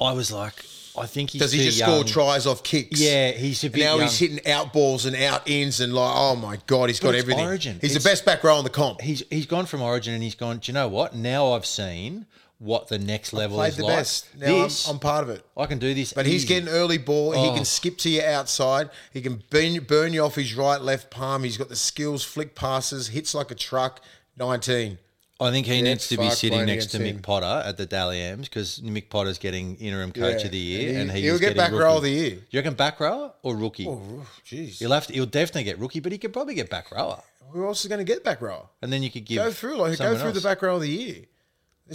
[0.00, 0.54] I was like,
[0.98, 1.90] I think he's Does he too just young.
[1.90, 3.00] score tries off kicks?
[3.00, 4.02] Yeah, he's a bit now young.
[4.02, 7.14] he's hitting out balls and out ins and like, oh my god, he's But got
[7.14, 7.46] it's everything.
[7.46, 7.78] Origin.
[7.80, 9.00] He's It's- the best back row in the comp.
[9.00, 10.58] He's he's gone from Origin and he's gone.
[10.58, 11.14] Do you know what?
[11.14, 12.26] Now I've seen
[12.62, 13.96] what the next level Played is the like.
[13.96, 14.28] best.
[14.38, 15.44] Now I'm, I'm part of it.
[15.56, 16.12] I can do this.
[16.12, 17.32] But he's getting early ball.
[17.32, 17.54] He Oh.
[17.54, 18.88] can skip to your outside.
[19.12, 21.42] He can burn, burn you off his right, left palm.
[21.42, 24.00] He's got the skills, flick passes, hits like a truck.
[24.38, 24.98] 19.
[25.40, 27.18] I think he Yeah, needs to be sitting next to Mick him.
[27.18, 30.44] Potter at the Dally M's because Mick Potter's getting interim coach Yeah.
[30.46, 31.82] of the year, And he- he's he'll get back rookie.
[31.82, 32.38] row of the year.
[32.50, 33.86] You reckon back rower or rookie?
[33.88, 34.78] Oh, jeez.
[34.78, 35.12] He'll have to.
[35.12, 37.98] He'll definitely get rookie, but he could probably get back rower, Who else is going
[37.98, 38.68] to get back rower?
[38.82, 40.88] and then you could give Go through like go through the back row of the
[40.88, 41.16] year.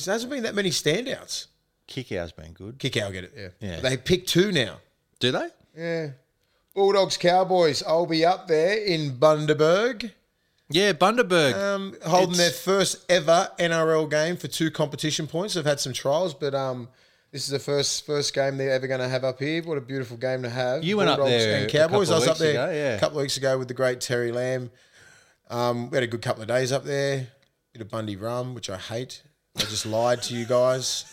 [0.06, 1.48] There hasn't been that many standouts.
[1.88, 2.80] Kikau's been good.
[2.80, 3.34] Kikau, get it.
[3.36, 3.48] Yeah.
[3.60, 3.80] Yeah.
[3.80, 4.78] They pick two now.
[5.20, 5.48] Do they?
[5.76, 6.10] Yeah.
[6.76, 7.82] Bulldogs Cowboys.
[7.82, 10.12] I'll be up there in Bundaberg,
[10.70, 11.54] Yeah, Bundaberg.
[11.56, 15.54] um, holding It's- their first ever NRL game for two competition points.
[15.56, 16.90] They've had some trials, but um,
[17.32, 19.64] this is the first first game they're ever going to have up here.
[19.64, 20.84] What a beautiful game to have.
[20.84, 22.12] You went up there and Cowboys.
[22.12, 22.96] I was up there ago, yeah.
[22.96, 24.70] a couple of weeks ago with the great Terry Lamb.
[25.50, 27.28] Um, we had a good couple of days up there.
[27.74, 29.24] Bit of Bundy rum, which I hate.
[29.58, 31.06] I just lied to you guys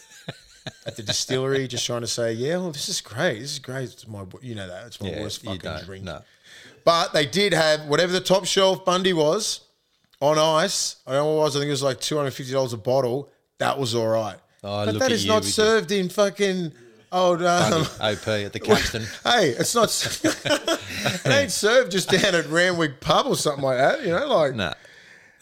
[0.86, 3.40] at the distillery, just trying to say, yeah, well, this is great.
[3.40, 3.84] This is great.
[3.84, 4.86] It's my, you know that.
[4.86, 6.04] It's my yeah, worst fucking drink.
[6.04, 6.22] No.
[6.84, 9.60] But they did have whatever the top shelf Bundy was
[10.20, 10.96] on ice.
[11.06, 11.56] I don't know what it was.
[11.56, 13.30] I think it was like two hundred fifty dollars a bottle.
[13.58, 14.36] That was all right.
[14.62, 16.72] Oh, but that at is not served in fucking
[17.10, 17.42] old.
[17.42, 19.02] Um, OP at the Caxton.
[19.24, 19.88] hey, it's not.
[21.24, 24.02] it ain't served just down at Randwick Pub or something like that.
[24.02, 24.74] You know, like nah.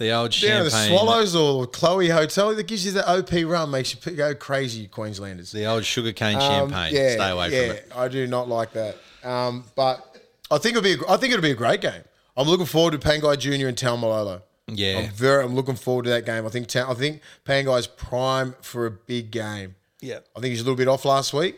[0.03, 0.67] The old down champagne.
[0.67, 4.35] at the Swallows or Chloe Hotel that gives you the OP rum, makes you go
[4.35, 5.53] crazy, Queenslanders.
[5.53, 6.41] The old sugarcane Um,
[6.71, 6.95] champagne.
[6.95, 7.93] yeah, Stay away yeah, from it.
[7.95, 8.97] I do not like that.
[9.23, 9.99] Um, but
[10.51, 10.95] I think it'll be.
[10.95, 12.03] A, I think it'll be a great game.
[12.37, 14.43] I'm looking forward to Pangai Junior and Taumalolo.
[14.67, 14.99] Yeah.
[14.99, 15.45] I'm very.
[15.45, 16.45] I'm looking forward to that game.
[16.47, 16.75] I think.
[16.75, 19.77] I think Pangai's prime for a big game.
[20.01, 20.19] Yeah.
[20.37, 21.57] I think he's a little bit off last week.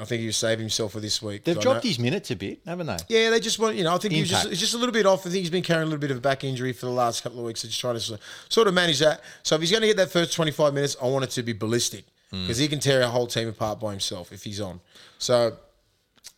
[0.00, 1.44] I think he was saving himself for this week.
[1.44, 2.96] They've dropped his minutes a bit, haven't they?
[3.08, 3.94] Yeah, they just want you know.
[3.94, 5.20] I think he's just, it's just a little bit off.
[5.26, 7.22] I think he's been carrying a little bit of a back injury for the last
[7.22, 7.60] couple of weeks.
[7.60, 8.18] So just trying to
[8.48, 9.22] sort of- manage that.
[9.42, 11.42] So if he's going to get that first twenty five minutes, I want it to
[11.42, 12.42] be ballistic Hmm.
[12.42, 14.80] because he can tear a whole team apart by himself if he's on.
[15.18, 15.56] So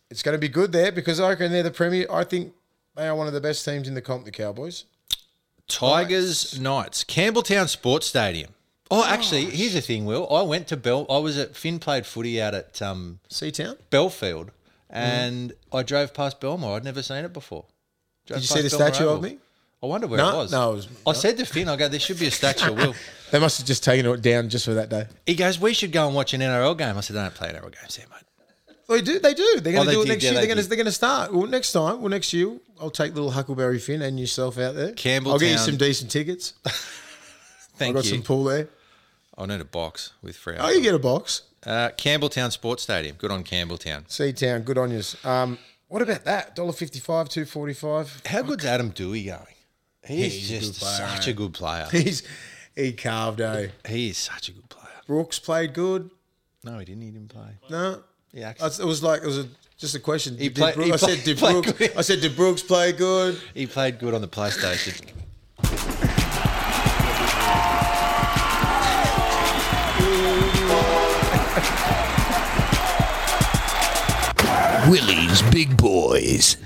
[0.09, 2.07] it's going to be good there because I reckon they're the premier.
[2.09, 2.53] I think
[2.95, 4.25] they are one of the best teams in the comp.
[4.25, 4.85] The Cowboys.
[5.67, 8.51] Tigers Knights, Campbelltown Sports Stadium.
[8.93, 10.27] Oh, actually, here's the thing, Will.
[10.31, 11.05] I went to Bell.
[11.09, 13.77] I was at Finn played footy out at um, Seatown.
[13.89, 14.51] Belfield,
[14.89, 16.75] and I drove past Belmore.
[16.75, 17.65] I'd never seen it before.
[18.27, 19.29] Drove Did you see past the Belmore statue of Oval.
[19.29, 19.37] me?
[19.81, 20.51] I wonder where No, it was.
[20.51, 22.77] no, it was- I said to Finn, I go, there should be a statue of
[22.77, 22.93] Will.
[23.31, 25.05] They must have just taken it down just for that day.
[25.25, 26.97] He goes, we should go and watch an NRL game.
[26.97, 28.25] I said, they don't play NRL games here, mate.
[28.89, 29.19] They do.
[29.19, 29.61] They do.
[29.61, 30.41] They're going Oh, to they do it did, next yeah, year.
[30.41, 30.63] they They're going to.
[30.63, 30.69] did.
[30.69, 31.33] They're going to start.
[31.33, 32.01] Well, next time.
[32.01, 34.91] Well, next year, I'll take little Huckleberry Finn and yourself out there.
[34.91, 35.31] Campbell.
[35.31, 35.59] I'll get you Campbelltown.
[35.65, 36.53] some decent tickets.
[37.77, 38.15] Thank I've got you.
[38.17, 38.67] some pool there.
[39.41, 40.55] I need a box with free.
[40.59, 41.43] Oh, you get a box.
[41.65, 43.15] Uh, Campbelltown Sports Stadium.
[43.17, 44.07] Good on Campbelltown.
[44.07, 45.23] Seatown, good on yous.
[45.25, 46.55] Um, what about that?
[46.55, 48.21] Dollar fifty five, two forty five.
[48.25, 49.45] How good's Adam Doueihi going?
[50.05, 51.31] He He's just good player, such eh?
[51.31, 51.87] a good player.
[51.91, 52.23] He's
[52.75, 53.69] he carved a.
[53.87, 54.87] He is such a good player.
[55.05, 56.09] Brooks played good.
[56.63, 57.01] No, he didn't.
[57.03, 57.57] He didn't play.
[57.69, 60.37] No, Yeah, it was like it was a, just a question.
[60.37, 61.97] He Did played- Brooks- he I said, did Brooks?
[61.97, 63.39] I said, did Brooks play good?
[63.53, 65.01] He played good on the PlayStation.
[74.91, 76.57] Willie's Big Boys.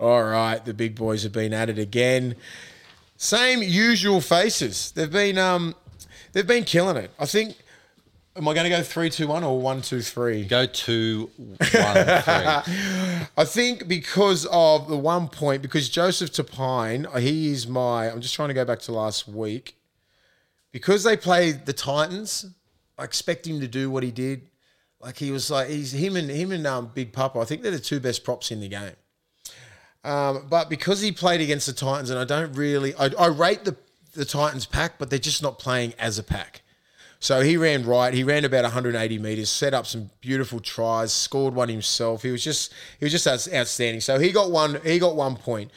[0.00, 2.34] All right, the big boys have been at it again.
[3.18, 4.90] Same usual faces.
[4.92, 5.74] They've been um,
[6.32, 7.10] they've been killing it.
[7.18, 7.58] I think.
[8.36, 10.46] Am I going to go three, two, one, or one, two, three?
[10.46, 11.74] Go two, one, three.
[11.76, 18.10] I think because of the one point, because Joseph Tapine, he is my.
[18.10, 19.76] I'm just trying to go back to last week.
[20.72, 22.46] Because they played the Titans,
[22.96, 24.48] I expect him to do what he did.
[25.00, 27.38] Like he was like he's him and him and um, Big Papa.
[27.38, 28.96] I think they're the two best props in the game.
[30.04, 33.64] Um, but because he played against the Titans, and I don't really, I, I rate
[33.64, 33.76] the
[34.14, 36.62] the Titans pack, but they're just not playing as a pack.
[37.20, 38.14] So he ran right.
[38.14, 42.22] He ran about 180 meters, set up some beautiful tries, scored one himself.
[42.22, 44.00] He was just he was just outs- outstanding.
[44.00, 44.80] So he got one.
[44.84, 45.70] He got one point.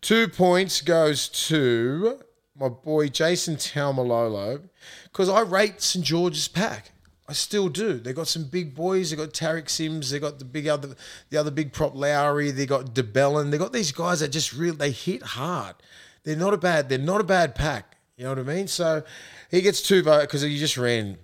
[0.00, 2.20] Two points goes to
[2.58, 4.68] my boy Jason Taumalolo
[5.04, 6.92] because I rate St George's pack.
[7.28, 7.94] I still do.
[7.94, 9.10] They got some big boys.
[9.10, 10.10] They got Tariq Sims.
[10.10, 10.94] They got the big other,
[11.30, 12.52] the other big prop Lawrie.
[12.52, 13.50] They got de Belin.
[13.50, 14.74] They got these guys that just real.
[14.74, 15.74] They hit hard.
[16.22, 16.88] They're not a bad.
[16.88, 17.96] They're not a bad pack.
[18.16, 18.68] You know what I mean?
[18.68, 19.02] So
[19.50, 21.18] he gets two votes because he just ran.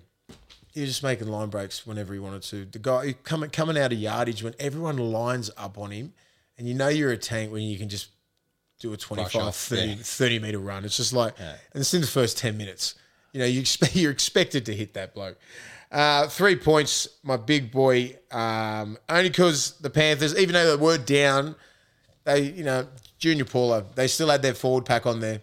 [0.73, 2.65] He was just making line breaks whenever he wanted to.
[2.65, 6.13] The guy coming coming out of yardage when everyone lines up on him,
[6.57, 8.07] and you know you're a tank when you can just
[8.79, 9.95] do a 25, off, 30, yeah.
[9.99, 10.83] 30 meter run.
[10.83, 12.95] It's just like, and it's in the first 10 minutes.
[13.31, 15.37] You know, you expect, you're expected to hit that bloke.
[15.93, 18.17] Uh, three points, my big boy.
[18.31, 21.55] Um, only because the Panthers, even though they were down,
[22.23, 22.87] they, you know,
[23.19, 25.41] Junior Paulo, they still had their forward pack on there.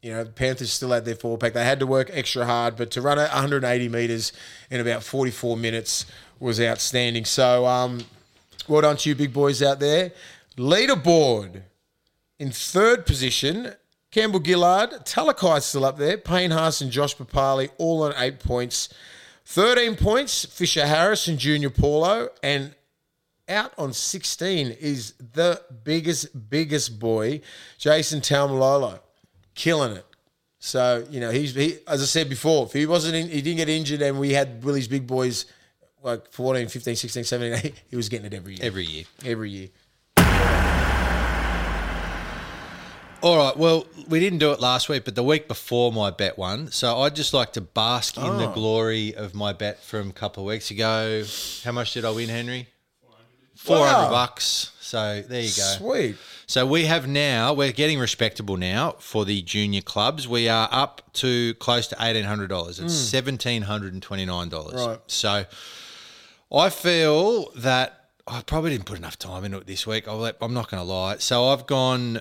[0.00, 1.54] You know, the Panthers still had their forward pack.
[1.54, 4.32] They had to work extra hard, but to run at 180 meters
[4.70, 6.06] in about 44 minutes
[6.38, 7.24] was outstanding.
[7.24, 8.04] So, um,
[8.68, 10.12] well done to you, big boys out there.
[10.56, 11.62] Leaderboard
[12.38, 13.74] in third position,
[14.12, 16.16] Campbell Gillard, Talakai's still up there.
[16.16, 18.88] Payne Haas and Josh Papali all on eight points.
[19.46, 22.28] 13 points, Fisher Harris and Junior Paulo.
[22.42, 22.74] And
[23.48, 27.40] out on 16 is the biggest, biggest boy,
[27.78, 29.00] Jason Taumalolo,
[29.54, 30.06] killing it.
[30.58, 33.56] So, you know, he's, he, as I said before, if he wasn't in, he didn't
[33.56, 35.46] get injured and we had Willie's big boys
[36.02, 38.64] like 14, 15, 16, 17, he was getting it every year.
[38.64, 39.04] Every year.
[39.24, 39.68] Every year.
[43.22, 43.56] All right.
[43.56, 46.70] Well, we didn't do it last week, but the week before my bet won.
[46.70, 48.52] So I'd just like to bask in the oh.
[48.52, 51.24] glory of my bet from a couple of weeks ago.
[51.64, 52.68] How much did I win, Henry?
[53.54, 54.10] Four hundred Wow.
[54.10, 54.72] bucks.
[54.80, 55.62] So there you go.
[55.78, 56.16] Sweet.
[56.46, 60.26] So we have now, we're getting respectable now for the junior clubs.
[60.26, 62.80] We are up to close to $1,800.
[62.82, 63.16] It's hmm.
[63.16, 64.74] $1,729.
[64.74, 64.98] Right.
[65.06, 65.44] So
[66.52, 70.08] I feel that I probably didn't put enough time into it this week.
[70.08, 71.18] I'll let, I'm not going to lie.
[71.18, 72.20] So I've gone,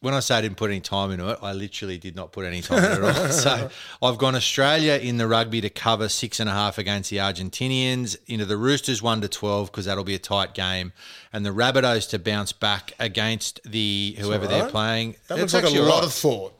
[0.00, 2.44] when I say I didn't put any time into it, I literally did not put
[2.46, 3.28] any time into it at all.
[3.30, 3.70] So
[4.02, 8.16] I've gone Australia in the rugby to cover six and a half against the Argentinians,
[8.26, 10.92] into the Roosters one to twelve because that'll be a tight game,
[11.32, 15.16] and the Rabbitohs to bounce back against the whoever they're playing.
[15.28, 16.04] That It's looks like a lot alright.
[16.04, 16.54] of thought.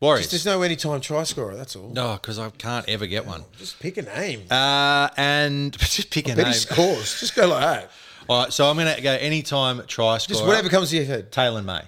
[0.00, 0.30] Warriors.
[0.30, 1.88] There's no anytime try scorer, that's all.
[1.90, 3.44] no, because I can't ever get one.
[3.56, 4.42] Just pick a name.
[4.50, 6.46] Uh, and just pick a name.
[6.46, 7.20] he scores.
[7.20, 7.90] Just go like that.
[8.28, 10.34] All right, so I'm going to go anytime try scorer.
[10.38, 11.30] Just whatever comes to your head.
[11.30, 11.82] Taylan May.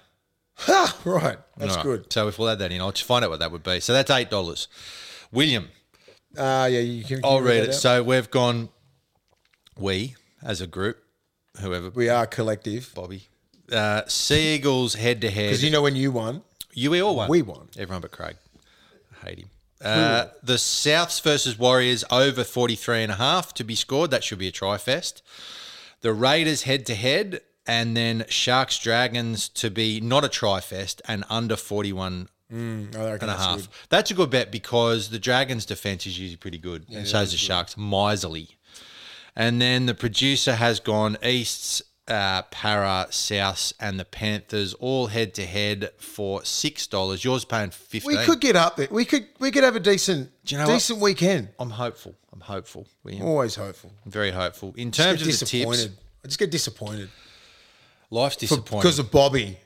[0.67, 0.97] Ha!
[1.05, 1.39] Right.
[1.57, 2.13] That's right, good.
[2.13, 3.81] So if we'll add that in, I'll just find out what that would be.
[3.81, 4.69] So that's eight dollars.
[5.33, 5.69] William,
[6.37, 7.17] Uh, yeah, you can.
[7.17, 7.69] can I'll you read that it.
[7.71, 7.75] out?
[7.75, 8.69] So we've gone.
[9.77, 10.99] We as a group,
[11.61, 12.93] whoever We are collective.
[12.95, 13.29] Bobby.
[13.73, 15.49] Uh, sea Eagles head to head.
[15.49, 16.43] Because you know when you won,
[16.73, 17.29] You we all won.
[17.29, 17.69] We won.
[17.77, 18.37] Everyone but Craig.
[19.23, 19.51] I hate him.
[19.83, 24.11] Uh, the Souths versus Warriors over 43 and a half to be scored.
[24.11, 25.23] That should be a try fest.
[26.03, 31.01] The Raiders head to head and then Sharks Dragons to be not a try fest
[31.07, 33.57] and under 41 I reckon and a that's half.
[33.57, 33.69] good.
[33.89, 37.33] That's a good bet because the Dragons defense is usually pretty good and so is
[37.33, 38.51] the Sharks miserly.
[39.35, 45.35] And then the producer has gone Easts, uh, Para, Souths, and the Panthers all head
[45.35, 47.25] to head for six dollars.
[47.25, 48.17] Yours paying fifteen.
[48.17, 48.87] We could get up there.
[48.93, 50.75] We could we could have a decent you know what?
[50.75, 51.49] decent weekend.
[51.59, 52.15] I'm hopeful.
[52.33, 52.87] I'm hopeful.
[53.21, 53.91] Always hopeful.
[54.05, 54.73] I'm very hopeful.
[54.77, 55.89] In terms of the tips.
[56.23, 57.11] I just get disappointed
[58.15, 58.79] life's disappointing.
[58.81, 59.59] because of Bobby.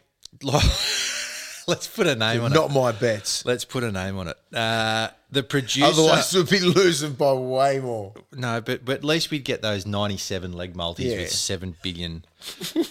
[0.42, 2.72] Let's put a name on Not it.
[2.72, 3.44] Not my bets.
[3.44, 4.36] Let's put a name on it.
[4.54, 5.84] Uh, the producer.
[5.86, 8.14] Otherwise, we'd be losing by way more.
[8.32, 11.16] No, but but at least we'd get those ninety-seven leg multis Yeah.
[11.18, 12.24] with seven billion.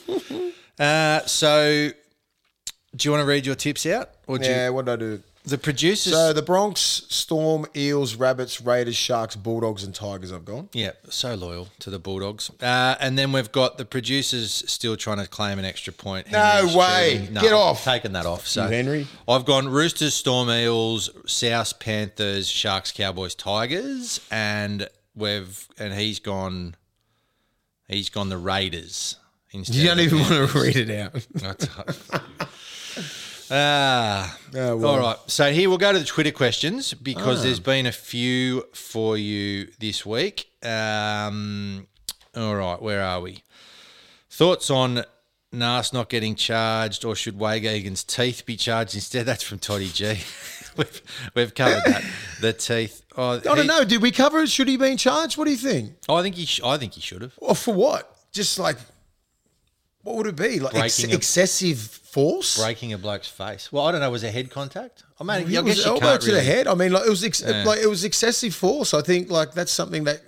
[0.79, 1.89] uh, so,
[2.95, 4.95] do you want to read your tips out, or do Yeah, you, what did I
[4.97, 5.23] do?
[5.47, 6.13] The producers?
[6.13, 6.79] So the Bronx,
[7.09, 10.31] Storm, Eels, Rabbits, Raiders, Sharks, Bulldogs, and Tigers.
[10.31, 10.69] I've gone.
[10.73, 12.51] yeah, so loyal to the Bulldogs.
[12.61, 16.31] Uh, and then we've got the producers still trying to claim an extra point.
[16.31, 17.17] No Henry's way.
[17.19, 17.33] cheating.
[17.35, 17.83] Get off.
[17.83, 18.45] Taking that off.
[18.47, 19.07] So You Henry.
[19.27, 26.75] I've gone Roosters, Storm, Eels, South Panthers, Sharks, Cowboys, Tigers, and we've and he's gone.
[27.87, 29.15] He's gone the Raiders.
[29.51, 31.25] Instead You don't even want to read it out.
[33.51, 34.85] Ah, Oh, well.
[34.91, 35.17] all right.
[35.27, 39.67] So here we'll go to the Twitter questions because there's been a few for you
[39.79, 40.51] this week.
[40.63, 41.87] Um,
[42.35, 43.43] all right, where are we?
[44.29, 45.03] Thoughts on
[45.51, 49.25] Nas not getting charged, or should Waygagan's teeth be charged instead?
[49.25, 50.05] That's from Toddy G.
[50.77, 51.01] we've,
[51.33, 52.03] we've covered that.
[52.41, 53.01] The teeth.
[53.15, 53.83] Oh, I don't know.
[53.83, 54.49] Did we cover it?
[54.49, 55.37] Should he be in charge?
[55.37, 55.93] What do you think?
[56.09, 56.45] I think he.
[56.45, 57.33] Sh- I think he should have.
[57.39, 58.13] Well, for what?
[58.31, 58.77] Just like,
[60.07, 60.59] what would it be?
[60.59, 62.57] Like ex- a- excessive force?
[62.61, 63.71] Breaking a bloke's face.
[63.71, 64.09] Well, I don't know.
[64.09, 65.03] Was there head contact?
[65.19, 66.39] I mean, It I was elbow to really.
[66.39, 66.67] the head.
[66.67, 68.93] I mean, like it was ex- like it was excessive force.
[68.93, 70.21] I think like that's something that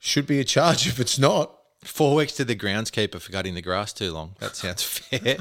[0.00, 1.52] should be a charge if it's not.
[1.84, 4.36] Four weeks to the groundskeeper for cutting the grass too long.
[4.38, 5.38] That sounds fair.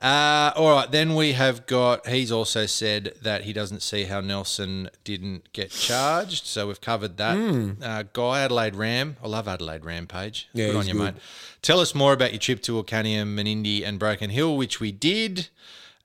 [0.00, 2.06] Uh, all right, then we have got.
[2.06, 7.16] He's also said that he doesn't see how Nelson didn't get charged, so we've covered
[7.18, 7.36] that.
[7.82, 10.48] Uh, Guy Adelaide Ram, I love Adelaide Rampage.
[10.54, 11.02] Yeah, good on you, good.
[11.02, 11.14] mate.
[11.62, 15.48] Tell us more about your trip to Wilcannia, Menindee, and Broken Hill, which we did.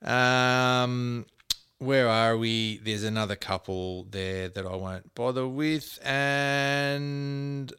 [0.02, 1.24] Um,
[1.78, 2.78] where are we?
[2.78, 7.72] There's another couple there that I won't bother with, and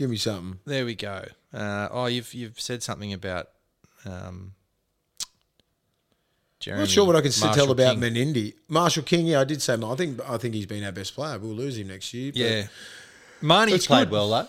[0.00, 0.58] Give me something.
[0.64, 1.26] there we go.
[1.52, 3.48] Uh, oh, you've you've said something about.
[4.06, 4.54] Um,
[5.20, 5.26] I'm
[6.58, 8.34] Jeremy not sure what I can still tell Marshall about King.
[8.34, 8.54] Menindee.
[8.66, 9.74] Marshall King, yeah, I did say.
[9.74, 11.38] I think I think he's been our best player.
[11.38, 12.32] We'll lose him next year.
[12.34, 12.68] Yeah,
[13.42, 14.12] Mahoney's played good.
[14.12, 14.48] well though.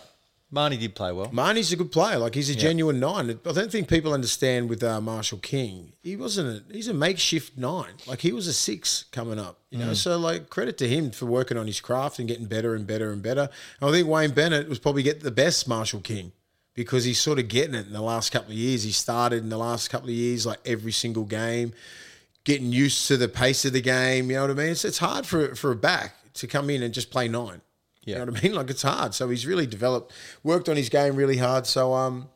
[0.53, 1.29] Mahoney did play well.
[1.31, 2.17] Mahoney's a good player.
[2.17, 3.29] Like he's a genuine nine.
[3.45, 5.93] I don't think people understand with uh, Marshall King.
[6.03, 6.69] He wasn't.
[6.69, 7.93] A, he's a makeshift nine.
[8.05, 9.59] Like he was a six coming up.
[9.69, 9.85] You Mm.
[9.85, 9.93] know.
[9.93, 13.11] So like credit to him for working on his craft and getting better and better
[13.11, 13.49] and better.
[13.79, 16.33] And I think Wayne Bennett was probably get the best Marshall King
[16.73, 18.83] because he's sort of getting it in the last couple of years.
[18.83, 21.71] He started in the last couple of years like every single game,
[22.43, 24.29] getting used to the pace of the game.
[24.29, 24.71] You know what I mean?
[24.71, 27.61] It's it's hard for for a back to come in and just play nine.
[28.03, 28.19] Yeah.
[28.19, 28.53] You know what I mean?
[28.55, 29.13] Like it's hard.
[29.13, 31.67] So he's really developed, worked on his game really hard.
[31.67, 32.29] So um,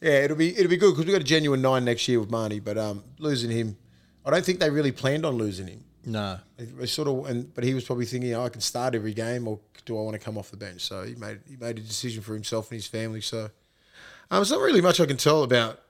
[0.00, 2.30] yeah, it'll be it'll be good because we got a genuine nine next year with
[2.30, 2.60] Mahoney.
[2.60, 3.76] But um, losing him,
[4.24, 5.84] I don't think they really planned on losing him.
[6.04, 9.14] No, They sort of, and but he was probably thinking, oh, I can start every
[9.14, 10.80] game, or do I want to come off the bench?
[10.80, 13.20] So he made he made a decision for himself and his family.
[13.20, 15.80] So um, there's not really much I can tell about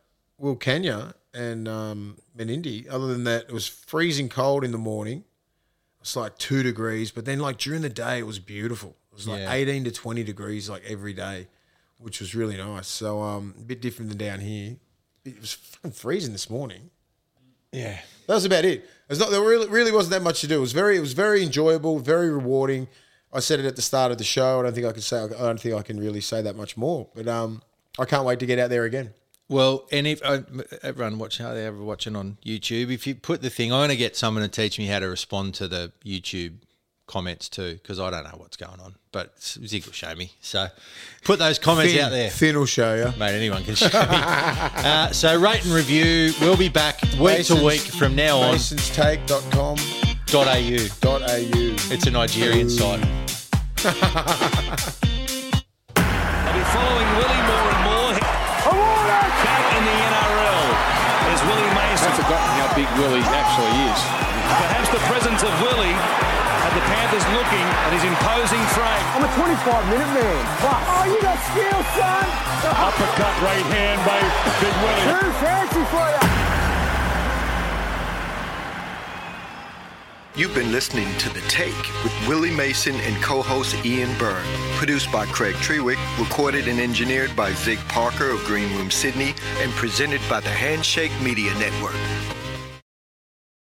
[0.40, 5.24] Wilcannia and um, Menindee, other than that it was freezing cold in the morning.
[6.02, 8.96] It's like two degrees, but then like during the day it was beautiful.
[9.12, 9.52] It was like Yeah.
[9.52, 11.48] 18 to 20 degrees like every day,
[11.98, 12.88] which was really nice.
[12.88, 14.76] So um, a bit different than down here.
[15.24, 16.90] It was fucking freezing this morning.
[17.72, 18.88] yeah, That was about it.
[19.08, 19.30] It's not.
[19.30, 20.56] There really, really wasn't that much to do.
[20.58, 22.88] It was very, it was very enjoyable, very rewarding.
[23.32, 24.60] I said it at the start of the show.
[24.60, 25.22] I don't think I can say.
[25.22, 27.08] I don't think I can really say that much more.
[27.14, 27.62] But um,
[27.98, 29.12] I can't wait to get out there again.
[29.48, 30.40] Well, and if uh,
[30.82, 32.90] everyone watching, are they ever watching on YouTube?
[32.90, 35.06] If you put the thing, I'm going to get someone to teach me how to
[35.06, 36.54] respond to the YouTube
[37.06, 38.94] comments too, because I don't know what's going on.
[39.12, 40.32] But Zig will show me.
[40.40, 40.68] So
[41.24, 42.30] put those comments out there.
[42.30, 43.18] Finn will show you.
[43.18, 43.92] Mate, anyone can show me.
[44.00, 46.32] uh, so rate and review.
[46.40, 48.54] We'll be back week to week from now on.
[48.54, 50.12] MasonsTake.com.au.
[50.32, 50.88] .au.
[51.00, 51.76] Dot au.
[51.92, 53.00] It's a Nigerian site.
[53.84, 53.92] They'll
[56.56, 58.16] be following Willie more and more.
[58.16, 60.72] Back in the NRL
[61.36, 62.08] is Willie Mason.
[62.08, 64.00] I've forgotten how big Willie actually is.
[64.56, 66.31] Perhaps the presence of Willie at
[66.72, 69.04] The Panthers looking at his imposing frame.
[69.12, 70.40] I'm a 25 minute man.
[70.64, 72.24] Oh, you got skill, son.
[72.64, 74.16] Uppercut right hand by
[74.56, 75.04] Big Willie.
[75.12, 76.22] Too fancy for you.
[80.34, 84.46] You've been listening to The Take with Willie Mason and co-host Ian Byrne.
[84.76, 89.70] Produced by Craig Trewick, recorded and engineered by Zig Parker of Green Room Sydney, and
[89.72, 91.96] presented by the Handshake Media Network.